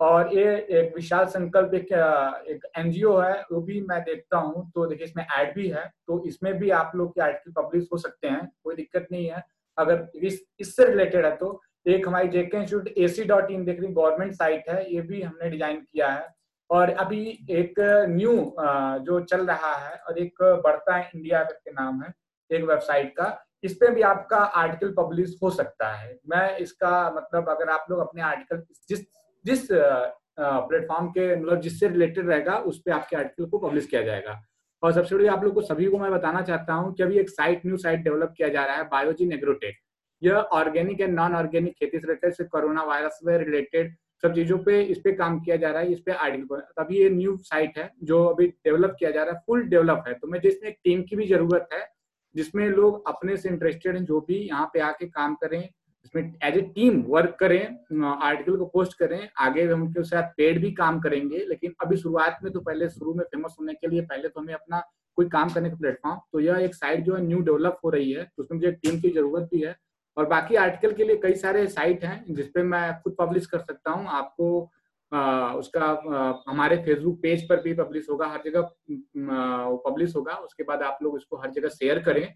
[0.00, 0.44] और ये
[0.78, 1.92] एक विशाल संकल्प एक
[2.48, 6.22] एक एनजीओ है, वो भी मैं देखता हूँ तो देखिए इसमें ऐड भी है तो
[6.26, 9.42] इसमें भी आप लोग के आर्टिकल पब्लिश हो सकते हैं, कोई दिक्कत नहीं है।
[9.78, 13.80] अगर इस, इससे रिलेटेड है तो एक हमारी जेके institute A C dot in देख
[13.80, 16.26] रही गवर्नमेंट साइट है, ये भी हमने डिज़ाइन किया है।
[16.70, 17.74] और अभी एक
[18.08, 18.32] न्यू
[19.02, 22.12] जो चल रहा है और एक बढ़ता है इंडिया करके नाम है,
[22.50, 23.28] एक वेबसाइट का
[23.62, 28.00] इस पे भी आपका आर्टिकल पब्लिश हो सकता है। मैं इसका मतलब अगर आप लोग
[28.00, 29.00] अपने आर्टिकल जिस
[29.44, 29.66] जिस
[30.40, 34.40] प्लेटफॉर्म के मतलब जिससे रिलेटेड रहेगा, उस पर आपके आर्टिकल को पब्लिश किया जाएगा।
[34.82, 37.30] और सबसे बड़ी आप लोग को सभी को मैं बताना चाहता हूँ कि अभी एक
[37.30, 39.76] साइट न्यू साइट डेवलप किया जा रहा है बायोजिन एग्रोटेक
[40.22, 44.80] यह ऑर्गेनिक एंड नॉन ऑर्गेनिक खेती से रिलेटेड कोरोना वायरस से रिलेटेड सब चीज़ों पे
[44.82, 47.90] इस पे काम किया जा रहा है, इस पे आर्टिकल अभी ये न्यू साइट है,
[48.02, 51.02] जो अभी डेवलप किया जा रहा है फुल डेवलप है। तो मैं जिसमें एक टीम
[51.02, 51.80] की भी ज़रूरत है
[52.34, 55.60] जिसमें लोग अपने से इंटरेस्टेड हैं, जो भी यहाँ पे आके काम करें
[56.04, 60.60] इसमें एज ए टीम वर्क करें आर्टिकल को पोस्ट करें, आगे हम उनके साथ पेड
[60.62, 64.00] भी काम करेंगे, लेकिन अभी शुरुआत में तो पहले शुरू में फ़ेमस होने के लिए
[64.02, 64.80] पहले तो हमें अपना
[65.18, 68.10] कोई काम करने का प्लेटफॉर्म तो यह एक साइट जो है न्यू डेवलप हो रही
[68.12, 69.76] है तो उसमें मुझे टीम की ज़रूरत भी है।
[70.16, 73.90] और बाकी आर्टिकल के लिए कई सारे साइट हैं जिसपे मैं खुद पब्लिश कर सकता
[73.90, 74.70] हूँ, आपको
[75.12, 75.86] उसका
[76.48, 78.68] हमारे फेसबुक पेज पर भी पब्लिश होगा, हर जगह
[79.84, 82.34] पब्लिश होगा, उसके बाद आप लोग इसको हर जगह शेयर करें।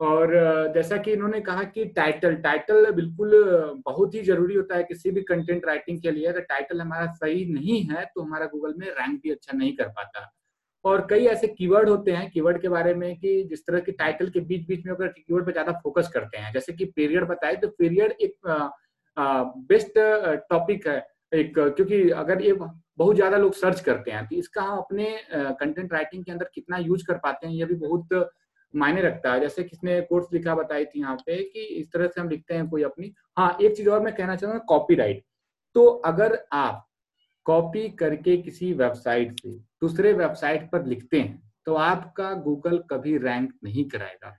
[0.00, 0.32] और
[0.74, 3.32] जैसा कि इन्होंने कहा कि टाइटल टाइटल बिल्कुल
[3.86, 7.44] बहुत ही ज़रूरी होता है किसी भी कंटेंट राइटिंग के लिए। अगर टाइटल हमारा सही
[7.54, 10.28] नहीं है तो हमारा गूगल में रैंक भी अच्छा नहीं कर पाता।
[10.84, 14.28] और कई ऐसे कीवर्ड होते हैं कीवर्ड के बारे में कि जिस तरह के टाइटल
[14.30, 17.56] के बीच बीच में अगर कीवर्ड पर ज़्यादा फोकस करते हैं। जैसे कि पीरियड बताए
[17.56, 18.36] तो पीरियड एक
[19.66, 19.98] बेस्ट
[20.50, 20.98] टॉपिक है।
[21.32, 25.92] एक, क्योंकि अगर ये बहुत ज़्यादा लोग सर्च करते हैं तो इसका हम अपने कंटेंट
[25.92, 28.30] राइटिंग के अंदर कितना यूज़ कर पाते हैं, ये भी बहुत
[28.74, 32.20] मायने रखता है। जैसे किसने कोर्स लिखा बताई थी यहाँ पे कि इस तरह से
[32.20, 35.22] हम लिखते हैं कोई अपनी। हाँ एक चीज़ और मैं कहना चाहूँगा कॉपी राइट
[35.76, 36.84] तो अगर आप
[37.46, 43.52] कॉपी करके किसी वेबसाइट से दूसरे वेबसाइट पर लिखते हैं तो आपका गूगल कभी रैंक
[43.64, 44.36] नहीं कराएगा।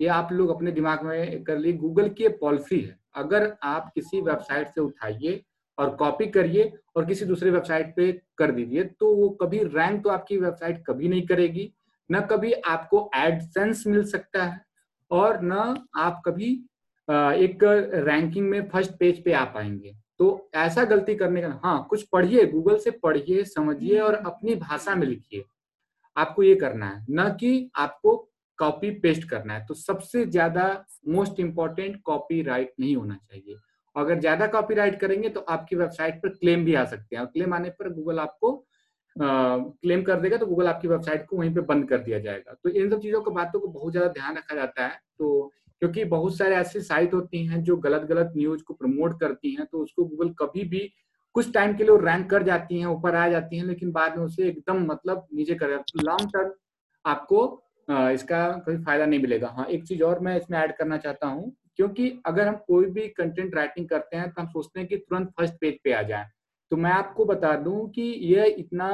[0.00, 4.20] ये आप लोग अपने दिमाग में कर लिए गूगल की पॉलिसी है। अगर आप किसी
[4.22, 5.42] वेबसाइट से उठाइए
[5.78, 10.10] और कॉपी करिए और किसी दूसरे वेबसाइट पे कर दीजिए। तो वो कभी रैंक तो
[10.10, 11.72] आपकी वेबसाइट कभी नहीं करेगी,
[12.10, 14.60] न कभी आपको एडसेंस मिल सकता है
[15.10, 16.52] और न आप कभी
[17.08, 17.64] एक
[18.06, 22.44] रैंकिंग में फ़र्स्ट पेज पे आ पाएँगे। तो ऐसा गलती करने का हाँ कुछ पढ़िए
[22.46, 25.44] गूगल से पढ़िए, समझिए और अपनी भाषा में लिखिए।
[26.16, 28.16] आपको ये करना है, न कि आपको
[28.58, 33.56] कॉपी पेस्ट करना है। तो सबसे ज़्यादा मोस्ट इंपॉर्टेंट कॉपी राइट नहीं होना चाहिए।
[33.98, 37.28] अगर ज़्यादा कॉपी राइट करेंगे तो आपकी वेबसाइट पर क्लेम भी आ सकते हैं। और
[37.28, 38.52] क्लेम आने पर गूगल आपको
[39.16, 42.70] क्लेम कर देगा तो गूगल आपकी वेबसाइट को वहीं पे बंद कर दिया जाएगा। तो
[42.70, 46.36] इन सब चीज़ों को बातों को बहुत ज़्यादा ध्यान रखा जाता है। तो क्योंकि बहुत
[46.36, 50.04] सारे ऐसी साइट होती हैं जो गलत गलत न्यूज़ को प्रमोट करती हैं तो उसको
[50.04, 50.80] गूगल कभी भी
[51.34, 54.24] कुछ टाइम के लिए रैंक कर जाती हैं, ऊपर आ जाती हैं, लेकिन बाद में
[54.24, 55.70] उसे एकदम मतलब नीचे कर
[56.02, 56.50] लॉन्ग टर्म
[57.04, 57.40] आपको
[58.12, 61.52] इसका कोई फ़ायदा नहीं मिलेगा। हाँ एक चीज़ और मैं इसमें ऐड करना चाहता हूँ।
[61.78, 65.28] क्योंकि अगर हम कोई भी कंटेंट राइटिंग करते हैं तो हम सोचते हैं कि तुरंत
[65.30, 66.28] फ़र्स्ट पेज पे आ जाए।
[66.70, 68.88] तो मैं आपको बता दूँ कि यह इतना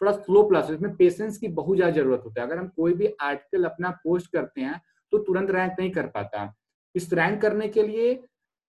[0.00, 3.12] थोड़ा स्लो प्रोसेस इसमें पेशेंस की बहुत ज़्यादा ज़रूरत होता है। अगर हम कोई भी
[3.22, 4.80] आर्टिकल अपना पोस्ट करते हैं
[5.12, 6.52] तो तुरंत रैंक नहीं कर पाता
[6.94, 8.14] इस रैंक करने के लिए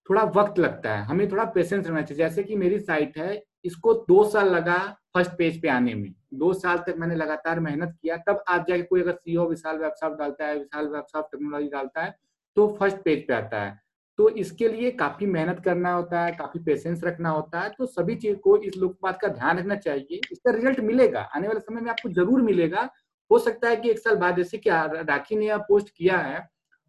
[0.09, 3.93] थोड़ा वक्त लगता है। हमें थोड़ा पेशेंस रहना चाहिए। जैसे कि मेरी साइट है, इसको
[3.93, 4.77] दो साल लगा
[5.13, 8.83] फ़र्स्ट पेज पे आने में। दो साल तक मैंने लगातार मेहनत किया। तब आज जाके
[8.83, 12.15] कोई अगर सीओ विशाल वेबसाइट डालता है विशाल वेबसाइट टेक्नोलॉजी डालता है
[12.57, 13.79] तो फ़र्स्ट पेज पे आता है।
[14.19, 18.15] तो इसके लिए काफ़ी मेहनत करना होता है, काफ़ी पेशेंस रखना होता है तो सभी
[18.17, 21.89] चीज़ को इस लोक का ध्यान रखना चाहिए। इसका रिज़ल्ट मिलेगा, आने वाले समय में
[21.91, 22.89] आपको ज़रूर मिलेगा।
[23.31, 26.39] हो सकता है कि एक साल बाद जैसे कि राखी ने यह पोस्ट किया है,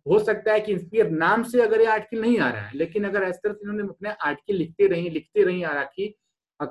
[0.07, 3.05] हो सकता है कि इंस्पियर नाम से अगर ये आर्टिकल नहीं आ रहा है, लेकिन
[3.05, 6.14] अगर इस तरह से इन्होंने अपने आर्टिकल लिखते रही लिखते रही राखी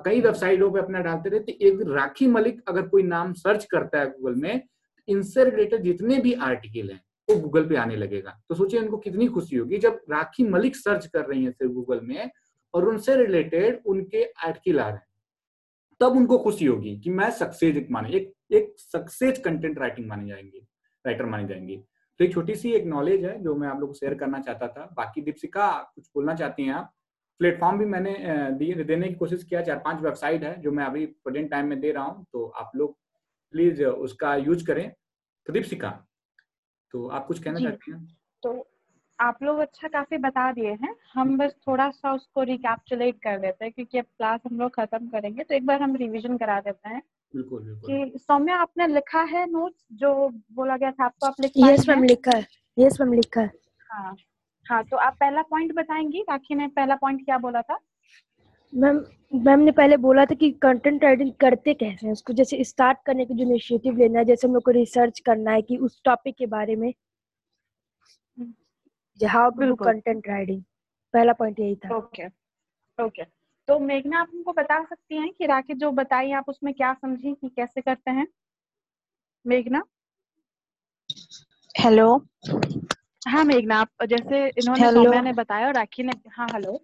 [0.04, 4.00] कई वेबसाइटों पे अपना डालते रहे तो एक राखी मलिक अगर कोई नाम सर्च करता
[4.00, 4.62] है गूगल में
[5.08, 9.26] इनसे रिलेटेड जितने भी आर्टिकल हैं वो गूगल पे आने लगेगा। तो सोचिए उनको कितनी
[9.28, 12.30] खुशी होगी। जब राखी मलिक सर्च कर रही है सिर्फ़ गूगल में
[12.74, 15.06] और उनसे रिलेटेड उनके आर्टिकल आ रहे हैं,
[16.00, 20.58] तब उनको खुशी होगी कि मैं सक्सेस माने, एक एक सक्सेस कंटेंट राइटिंग माने जाएँगे
[21.04, 21.76] राइटर माने जाएँगे।
[22.20, 24.66] तो एक छोटी सी एक नॉलेज है जो मैं आप लोग को शेयर करना चाहता
[24.68, 26.92] था। बाकी दीपशिका कुछ बोलना चाहती हैं आप?
[27.40, 28.12] प्लेटफॉर्म भी मैंने
[28.84, 31.92] देने की कोशिश किया, चार पाँच वेबसाइट है जो मैं अभी प्रेजेंट टाइम में दे
[31.92, 32.96] रहा हूँ तो आप लोग
[33.54, 34.88] प्लीज़ उसका यूज़ करें।
[35.46, 35.90] तो दीपशिका
[36.92, 38.06] तो आप कुछ कहना चाहते हैं?
[38.42, 38.66] तो
[39.18, 43.64] आप लोग अच्छा काफ़ी बता दिए हैं। हम बस थोड़ा सा उसको रिकैप्चुलेट कर देते
[43.64, 46.88] हैं क्योंकि अब क्लास हम लोग खत्म करेंगे तो एक बार हम रिवीजन करा देते
[46.88, 47.02] हैं
[47.34, 51.52] बिल्कुल बिल्कुल। कि सौम्या आपने लिखा है नोट्स जो बोला गया था आपको आप लिख
[51.56, 51.88] यस?
[51.88, 52.46] मैम लिखा है।
[52.78, 53.50] यस मैम लिखा है।
[53.90, 54.16] हाँ।
[54.66, 57.78] हाँ तो आप पहला पॉइंट बताएँगी राखी ने पहला पॉइंट क्या बोला था?
[58.72, 59.04] मैम
[59.34, 63.24] मैम ने पहले बोला था कि कंटेंट राइटिंग करते कैसे हैं उसको जैसे स्टार्ट करने
[63.26, 66.36] की जो इनिशिएटिव लेना है जैसे हम लोग को रिसर्च करना है कि उस टॉपिक
[66.36, 66.92] के बारे में।
[69.20, 70.62] How to do content writing
[71.14, 72.26] पहला पॉइंट यही था। ओके
[72.98, 73.24] ओके
[73.68, 77.34] तो मेघना आप हमको बता सकती हैं कि राखी जो बताई आप उसमें क्या समझी
[77.34, 78.26] कि कैसे करते हैं?
[79.44, 79.82] मेघना?
[81.74, 82.16] हेलो
[83.28, 86.80] हाँ मेघना आप जैसे इन्होंने सौम्या ने बताया और राखी ने हाँ हेलो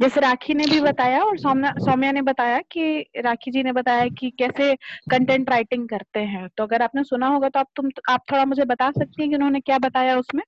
[0.00, 4.06] जैसे राखी ने भी बताया और सौम्या सौम्या ने बताया कि राखी जी ने बताया
[4.08, 4.74] कि कैसे
[5.10, 8.64] कंटेंट राइटिंग करते हैं। तो अगर आपने सुना होगा तो आप तुम आप थोड़ा मुझे
[8.64, 10.42] बता सकती हैं कि उन्होंने क्या बताया उसमें?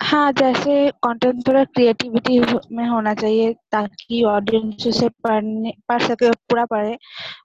[0.00, 2.38] हाँ जैसे कंटेंट थोड़ा क्रिएटिविटी
[2.76, 6.96] में होना चाहिए ताकि ऑडियंस उसे पढ़ने पढ़ सके पूरा पढ़े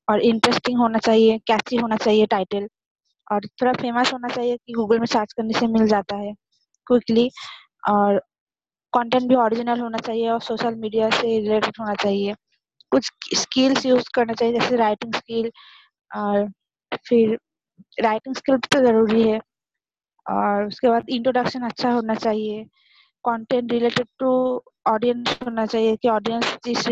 [0.10, 2.68] और इंटरेस्टिंग होना चाहिए कैची होना चाहिए टाइटल
[3.32, 6.34] और थोड़ा फ़ेमस होना चाहिए कि गूगल में सर्च करने से मिल जाता है।
[6.88, 7.30] क्विकली
[7.90, 8.20] और
[8.94, 12.34] कंटेंट भी ओरिजिनल होना चाहिए और सोशल मीडिया से रिलेटेड होना चाहिए।
[12.92, 15.52] कुछ स्किल्स यूज़ करना चाहिए, जैसे राइटिंग स्किल
[16.12, 16.48] और
[17.10, 17.38] फिर
[18.02, 19.40] राइटिंग स्किल तो ज़रूरी है,
[20.26, 22.64] और उसके बाद इंट्रोडक्शन अच्छा होना चाहिए।
[23.26, 24.32] कंटेंट रिलेटेड टू
[24.88, 26.88] ऑडियंस होना चाहिए कि ऑडियंस जिस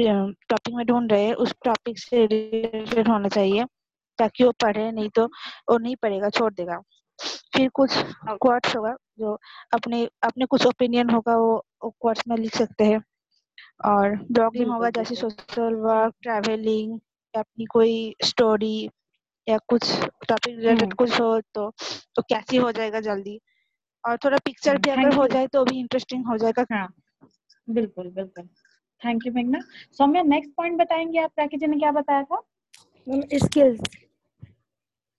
[0.49, 3.65] टॉपिक में ढूंढ रहे हैं, उस टॉपिक से रिलेटेड होना चाहिए,
[4.19, 5.25] ताकि वो पढ़े, नहीं तो
[5.71, 6.82] वो नहीं पढ़ेगा, छोड़ देगा।
[7.53, 7.97] फिर कुछ
[8.29, 9.33] क्वार्ट्स होगा जो
[9.73, 13.01] अपने अपने कुछ ओपिनियन होगा वो क्वार्ट्स में लिख सकते हैं।
[13.85, 16.99] और ब्लॉगिंग होगा जैसे सोशल वर्क ट्रैवलिंग
[17.33, 17.93] या अपनी कोई
[18.25, 18.89] स्टोरी
[19.47, 19.91] या कुछ
[20.29, 21.69] टॉपिक रिलेटेड हम्म। कुछ हो तो
[22.15, 23.39] तो कैची हो जाएगा जल्दी।
[24.03, 26.87] और थोड़ा पिक्चर भी अगर हो जाए तो भी इंटरेस्टिंग हो जाएगा। हाँ
[27.67, 28.47] बिल्कुल बिल्कुल।
[29.01, 29.59] थैंक यू मेघना
[29.97, 32.41] सौम्या नेक्स्ट पॉइंट बताएँगे आप राखी ने क्या बताया था?
[33.37, 33.79] स्किल्स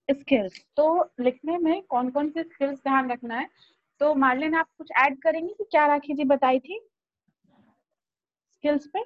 [0.08, 3.48] स्किल्स तो लिखने में कौन कौन से स्किल्स ध्यान रखना है?
[4.00, 6.80] तो मार्लिन आप कुछ ऐड करेंगी कि क्या राखी जी बताई थी?
[8.52, 9.04] स्किल्स पे?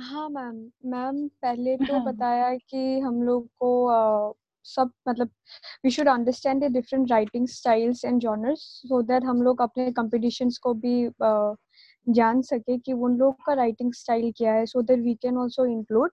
[0.00, 0.56] हाँ मैम
[0.90, 4.32] मैम पहले तो हाँ। बताया कि हम लोग को अ,
[4.64, 5.30] सब मतलब
[5.84, 10.58] we should understand the different writing styles and genres so that हम लोग अपने कॉम्पिटिशन्स
[10.58, 11.54] को भी अ,
[12.06, 15.66] जान सके कि उन लोग का राइटिंग स्टाइल क्या है so that we can also
[15.66, 16.10] include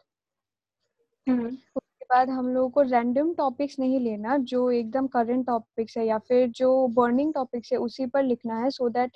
[2.03, 6.17] उसके बाद हम लोगों को रैंडम टॉपिक्स नहीं लेना जो एकदम करंट टॉपिक्स है या
[6.19, 9.11] फिर जो बर्निंग टॉपिक्स है उसी पर लिखना है सो so दैट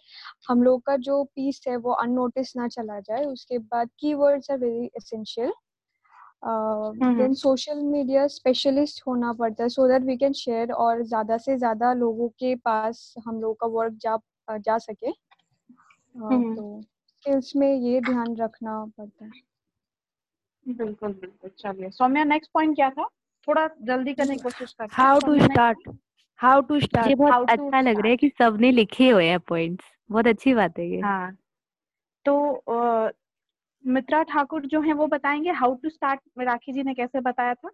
[0.50, 4.58] हम लोग का जो पीस है वो अननोटिस ना चला जाए। उसके बाद keywords are
[4.60, 5.52] very essential
[7.18, 11.58] then social media specialist होना पड़ता है so that we can share और ज़्यादा से
[11.58, 14.18] ज़्यादा लोगों के पास हम लोग का वर्क जा
[14.60, 15.14] जा सके। अ,
[16.26, 19.47] हम्म। तो स्किल्स में ये ध्यान रखना पड़ता है।
[20.68, 23.08] बिल्कुल बिल्कुल। चलिए सौम्या नेक्स्ट पॉइंट क्या था?
[23.48, 25.90] थोड़ा जल्दी करने की कोशिश करते हैं। How to start
[26.40, 29.40] how to start How बहुत to अच्छा लग रहा है कि सबने लिखे हुए हैं
[29.40, 31.38] पॉइंट्स बहुत अच्छी बात है ये। हाँ।
[32.26, 33.14] तो
[33.84, 37.70] मित्रा ठाकुर जो है वो बताएँगे how to start Rakhi ji ने कैसे बताया था?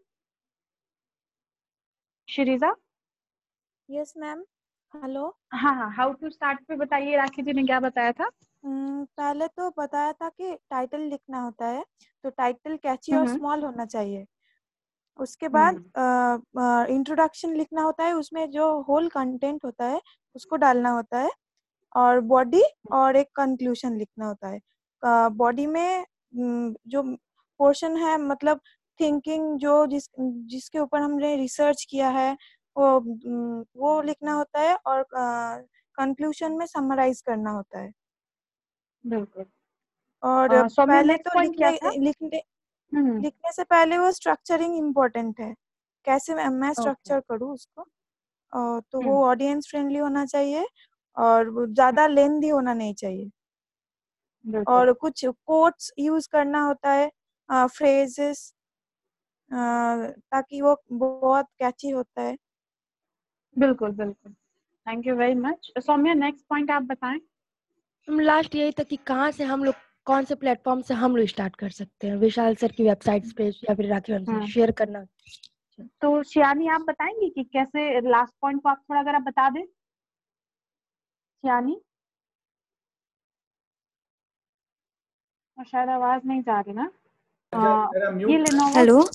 [2.28, 2.76] श्रीजा?
[3.90, 4.44] यस मैम
[4.94, 8.30] हेलो हाँ हाँ हाउ टू स्टार्ट पे बताइए। राखी जी ने क्या बताया था?
[8.64, 11.84] पहले तो बताया था कि टाइटल लिखना होता है
[12.24, 14.26] तो टाइटल कैची और हम्म। स्मॉल होना चाहिए।
[15.20, 15.76] उसके बाद
[16.92, 20.02] इंट्रोडक्शन लिखना होता है उसमें जो होल कंटेंट होता है
[20.36, 21.32] उसको डालना होता है
[21.96, 24.60] और बॉडी और एक कंक्लूजन लिखना होता है।
[25.32, 27.04] बॉडी में जो
[27.60, 28.60] पोर्शन है मतलब
[29.00, 32.32] थिंकिंग जो जिस जिसके ऊपर हमने रिसर्च किया है
[32.76, 33.00] वो
[33.82, 35.04] वो लिखना होता है और
[35.98, 37.92] कंक्लूजन में समराइज करना होता है।
[39.04, 39.46] बिल्कुल।
[40.24, 42.42] और सौम्या, पहले तो लिखने लिखने
[42.92, 45.54] हम्म। लिखने से पहले वो स्ट्रक्चरिंग इम्पोर्टेंट है।
[46.08, 47.86] कैसे मैं, मैं स्ट्रक्चर करूँ उसको?
[48.84, 50.68] तो वो हम्म। ऑडियंस फ्रेंडली होना चाहिए
[51.18, 53.32] और ज़्यादा लेंदी होना नहीं चाहिए।
[54.68, 57.10] और कुछ कोट्स यूज़ करना होता है
[57.50, 58.50] फ्रेजेस
[59.52, 62.36] ताकि वो बहुत कैची होता है।
[63.56, 64.32] बिल्कुल बिल्कुल।
[64.88, 67.20] Thank you very much Saumya next point आप बताएँ।
[68.08, 71.56] लास्ट यही था कि कहाँ से हम लोग कौन से प्लेटफॉर्म से हम लोग स्टार्ट
[71.56, 72.16] कर सकते हैं?
[72.16, 75.06] विशाल सर की वेबसाइट पे या फिर राखी मैम से हम्म। शेयर करना।
[76.02, 79.64] तो शियानी आप बताएँगे कि कैसे लास्ट पॉइंट को आप थोड़ा अगर आप बता दें?
[79.64, 81.82] शियानी?
[85.58, 86.90] और शायद आवाज़ नहीं जा रही ना।
[87.54, 89.10] ये म्यूट लेनोवो हेलो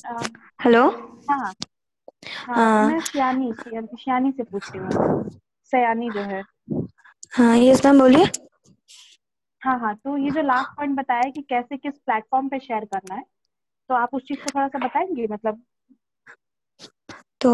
[0.65, 0.89] हेलो
[1.31, 1.55] हाँ। हाँ
[2.47, 5.31] हाँ हाँ मैं सियानी सियानी से पूछ रही हूँ।
[5.73, 6.43] सयानी जो है।
[7.33, 8.27] हाँ यस मैम बोलिए।
[9.63, 13.15] हाँ हाँ तो ये जो लास्ट पॉइंट बताया कि कैसे किस प्लेटफॉर्म पे शेयर करना
[13.15, 13.25] है
[13.91, 15.63] तो आप उस चीज़ को थोड़ा सा बताएँगे मतलब?
[17.41, 17.51] तो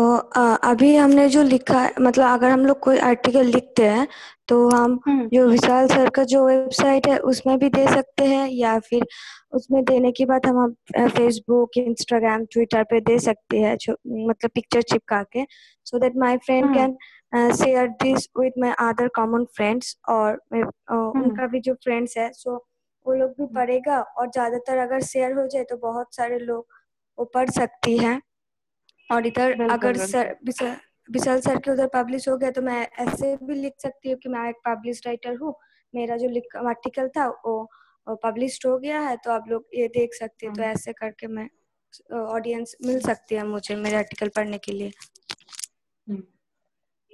[0.64, 4.07] अभी हमने जो लिखा है मतलब अगर हम लोग कोई आर्टिकल लिखते हैं
[4.49, 8.49] तो हम हम्म। जो विशाल सर का जो वेबसाइट है उसमें भी दे सकते हैं
[8.49, 9.07] या फिर
[9.53, 13.77] उसमें देने के बाद हम फेसबुक इंस्टाग्राम ट्विटर पे दे सकते हैं
[14.27, 15.45] मतलब पिक्चर चिपका के
[15.87, 16.97] so that my friend can
[17.35, 22.16] share this with my other common friends और मैं- अ, हम्म। उनका भी जो फ्रेंड्स
[22.18, 22.57] है सो
[23.07, 26.66] वो लोग भी पढ़ेगा और ज़्यादातर अगर शेयर हो जाए तो बहुत सारे लोग
[27.18, 28.20] वो पढ़ सकती हैं।
[29.11, 30.37] और इधर अगर सर
[31.09, 34.29] विशाल सर के उधर पब्लिश हो गया तो मैं ऐसे भी लिख सकती हूँ कि
[34.29, 35.55] मैं एक पब्लिश राइटर हूँ।
[35.94, 40.14] मेरा जो लिख आर्टिकल था वो पब्लिश हो गया है तो आप लोग ये देख
[40.14, 41.49] सकते हैं। तो हम्म। ऐसे करके मैं
[42.20, 44.90] ऑडियंस मिल सकती है मुझे मेरे आर्टिकल पढ़ने के लिए।
[46.07, 46.23] हम्म।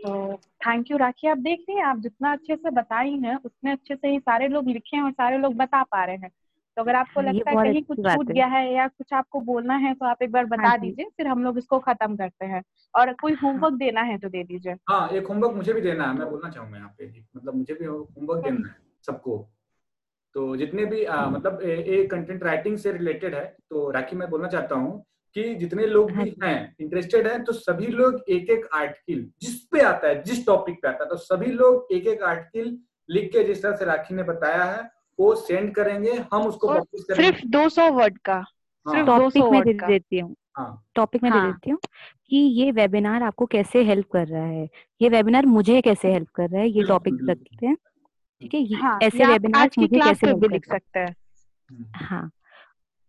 [0.00, 0.36] तो
[0.66, 3.94] थैंक यू राखी। आप देख रही हैं आप जितना अच्छे से बताई हैं उतने अच्छे
[3.94, 6.30] से ही सारे लोग लिखे हैं और सारे लोग बता पा रहे हैं।
[6.76, 9.76] तो अगर आपको हाँ, लगता है कहीं कुछ छूट गया है या कुछ आपको बोलना
[9.76, 12.62] है तो आप एक बार हाँ बता दीजिए फिर हम लोग इसको खत्म करते हैं।
[12.94, 16.04] और कोई हाँ। होमवर्क देना है तो दे दीजिए। हाँ एक होमवर्क मुझे भी देना
[16.04, 19.48] है मैं बोलना चाहूँगा यहाँ पे। मतलब मुझे भी होमवर्क देना है सबको।
[20.34, 24.48] तो जितने भी आ, मतलब ये कंटेंट राइटिंग से रिलेटेड है तो राखी मैं बोलना
[24.48, 28.68] चाहता हूँ कि जितने लोग हाँ भी हैं इंटरेस्टेड हैं तो सभी लोग एक एक
[28.74, 32.22] आर्टिकल जिस पे आता है जिस टॉपिक पे आता है तो सभी लोग एक एक
[32.22, 32.78] आर्टिकल
[33.10, 34.90] लिख के जिस तरह से राखी ने बताया है
[35.20, 39.50] वो सेंड करेंगे हम उसको पब्लिश करेंगे। सिर्फ़ 200 वर्ड का हाँ। सिर्फ़ टॉपिक में
[39.50, 41.78] वर्ड दे का। देती हूँ। हाँ। टॉपिक में दे हाँ। देती हूँ
[42.30, 44.68] कि ये वेबिनार आपको कैसे हेल्प कर रहा है।
[45.02, 47.76] ये वेबिनार मुझे कैसे हेल्प कर रहा है ये टॉपिक रखते हैं।
[48.42, 52.30] ठीक है ये- हाँ ऐसे की मुझे कैसे लिख सकते हम्म, हैं हाँ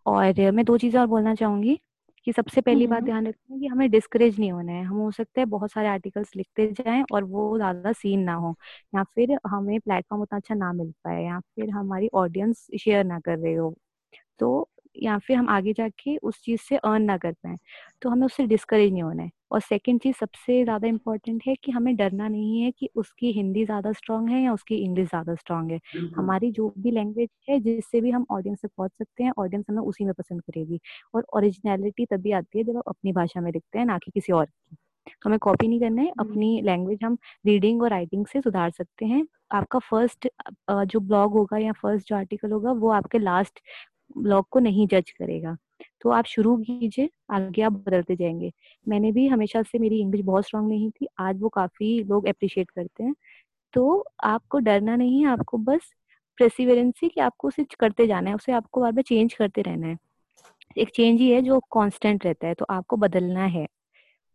[0.05, 1.79] और मैं दो चीज़ें और बोलना चाहूँगी।
[2.27, 4.97] कि सबसे पहली बात हम्म। ध्यान रखना है कि हमें डिस्करेज नहीं होना है। हम
[4.97, 8.55] हो सकता है बहुत सारे आर्टिकल्स लिखते जाएँ और वो ज़्यादा सीन ना हो
[8.95, 13.19] या फिर हमें प्लेटफॉर्म उतना अच्छा ना मिल पाए या फिर हमारी ऑडियंस शेयर ना
[13.21, 13.73] कर रहे हो।
[14.39, 17.55] तो या फिर हम आगे जाके उस चीज़ से अर्न ना कर पाए
[18.01, 21.71] तो हमें उससे डिस्करेज नहीं होना है। और सेकंड चीज़ सबसे ज़्यादा इम्पोर्टेंट है कि
[21.71, 25.71] हमें डरना नहीं है कि उसकी हिंदी ज़्यादा स्ट्रांग है या उसकी इंग्लिश ज़्यादा स्ट्रांग
[25.71, 25.79] है।
[26.15, 29.81] हमारी जो भी लैंग्वेज है जिससे भी हम ऑडियंस तक पहुँच सकते हैं ऑडियंस हमें
[29.83, 30.79] उसी में पसंद करेगी।
[31.15, 34.33] और ओरिजिनलिटी तभी आती है जब आप अपनी भाषा में लिखते हैं ना कि किसी
[34.33, 34.75] और की।
[35.07, 38.71] तो हमें कॉपी नहीं करना है हम्म। अपनी लैंग्वेज हम रीडिंग और राइटिंग से सुधार
[38.71, 40.27] सकते हैं। आपका फ़र्स्ट
[40.85, 43.59] जो ब्लॉग होगा या फ़र्स्ट जो आर्टिकल होगा वो आपके लास्ट
[44.17, 45.55] ब्लॉग को नहीं जज करेगा।
[46.01, 48.51] तो आप शुरू कीजिए, आगे आप बदलते जाएँगे।
[48.85, 52.71] मैंने भी हमेशा से मेरी इंग्लिश बहुत स्ट्रांग नहीं थी, आज वो काफ़ी लोग अप्रिशिएट
[52.71, 53.13] करते हैं।
[53.73, 55.93] तो आपको डरना नहीं है, आपको बस
[56.37, 59.97] प्रेसिवेरेंसी कि आपको उसे करते जाना है, उसे आपको बार बार चेंज करते रहना है।
[60.77, 63.67] एक चेंज ही है जो कांस्टेंट रहता है तो आपको बदलना है।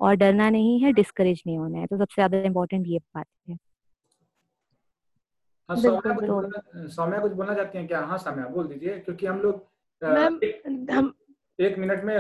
[0.01, 3.57] और डरना नहीं है डिस्करेज नहीं होना है। तो सबसे ज़्यादा इम्पोर्टेंट ये बात है।
[5.69, 8.01] हाँ सौम्या कुछ बोलना सौम्या कुछ बोलना चाहती हैं क्या?
[8.01, 9.65] हाँ सौम्या बोल दीजिए क्योंकि हम लोग
[10.03, 11.15] मैम एक हम
[11.59, 12.15] एक मिनट में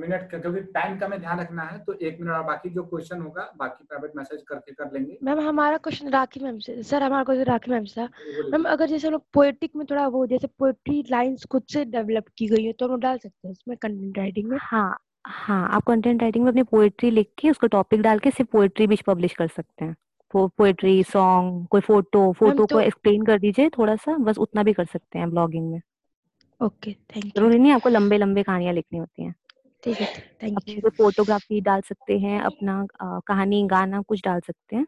[0.00, 3.20] मिनट क्योंकि टाइम का में ध्यान रखना है तो एक मिनट और बाकी जो क्वेश्चन
[3.20, 7.24] होगा बाकी प्राइवेट मैसेज करके कर लेंगे। मैम हमारा क्वेश्चन राखी मैम से सर हमारा
[7.24, 8.04] क्वेश्चन राखी मैम से।
[8.52, 12.28] मैम अगर जैसे हम लोग पोएटिक में थोड़ा वो जैसे पोएट्री लाइंस खुद से डेवलप
[12.38, 14.58] की गई है तो हम लोग डाल सकते हैं इसमें कंटेंट राइटिंग में?
[14.62, 18.50] हाँ हाँ आप कंटेंट राइटिंग में अपनी पोएट्री लिख के उसको टॉपिक डाल के सिर्फ़
[18.52, 19.94] पोएट्री भी पब्लिश कर सकते हैं।
[20.32, 24.62] पोएट्री सॉन्ग कोई फ़ोटो मैम फ़ोटो को तो एक्सप्लेन कर दीजिए थोड़ा सा बस उतना
[24.62, 25.80] भी कर सकते हैं ब्लॉगिंग में।
[26.60, 29.34] ओके थैंक यू ज़रूरी नहीं आपको लंबे लंबे कहानियाँ लिखनी होती हैं।
[29.82, 30.06] ठीक है
[30.42, 34.86] थैंक यू कोई फोटोग्राफी डाल सकते हैं अपना कहानी गाना कुछ डाल सकते हैं।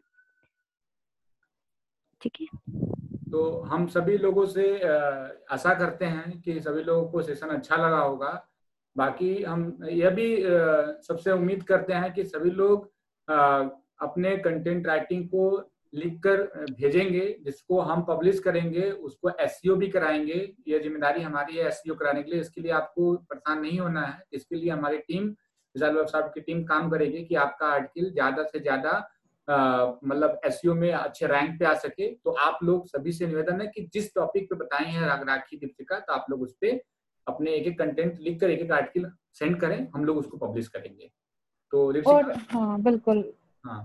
[2.21, 2.47] ठीक है?
[3.31, 4.63] तो हम सभी लोगों से
[5.51, 8.31] आशा करते हैं कि सभी लोगों को सेशन अच्छा लगा होगा।
[8.97, 10.37] बाकी हम यह भी
[11.07, 12.91] सबसे उम्मीद करते हैं कि सभी लोग
[13.99, 15.43] अपने कंटेंट राइटिंग को
[15.93, 21.67] लिखकर अ, भेजेंगे जिसको हम पब्लिश करेंगे उसको एस भी कराएँगे। यह ज़िम्मेदारी हमारी है
[21.67, 25.27] एस कराने के लिए। इसके लिए आपको परेशान नहीं होना है। इसके लिए हमारी टीम
[25.75, 28.97] विशाल वेब साहब की टीम काम करेगी कि आपका आर्टिकल ज़्यादा से ज़्यादा
[29.47, 33.67] मतलब एस में अच्छे रैंक पे आ सके। तो आप लोग सभी से निवेदन है
[33.67, 36.79] कि जिस टॉपिक पे बताए हैं राखी दीपिका तो आप लोग उस पर
[37.27, 40.67] अपने एक एक कंटेंट लिख कर एक एक आर्टिकल सेंड करें। हम लोग उसको पब्लिश
[40.67, 41.09] करेंगे।
[41.73, 43.23] तो और हाँ बिल्कुल।
[43.65, 43.79] हाँ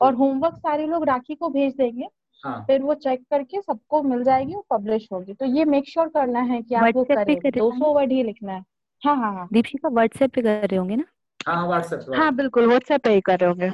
[0.00, 2.08] और तो होमवर्क सारे लोग राखी को भेज देंगे।
[2.44, 6.08] हाँ। फिर वो चेक करके सबको मिल जाएगी और पब्लिश होगी। तो ये मेक श्योर
[6.08, 8.64] करना है कि आप वो करें। दो सौ वर्ड ही लिखना है।
[9.02, 11.04] हाँ हाँ हाँ। दीपिका व्हाट्सएप पे कर रहे होंगे ना?
[11.46, 13.70] हाँ व्हाट्सएप हाँ बिल्कुल व्हाट्सएप पे ही कर रहे होंगे।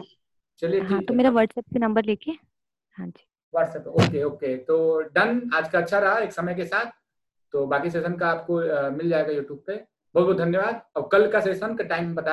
[0.62, 2.30] चलिए हाँ तो मेरा व्हाट्सएप पे नंबर लेके
[2.98, 6.90] हाँ जी। व्हाट्सएप ओके ओके तो डन आज का अच्छा रहा एक समय के साथ।
[7.54, 8.58] तो बाकी सेशन का आपको
[8.90, 9.74] मिल जाएगा यूट्यूब पे।
[10.14, 12.32] बहुत बहुत धन्यवाद। और कल का सेशन का टाइम बता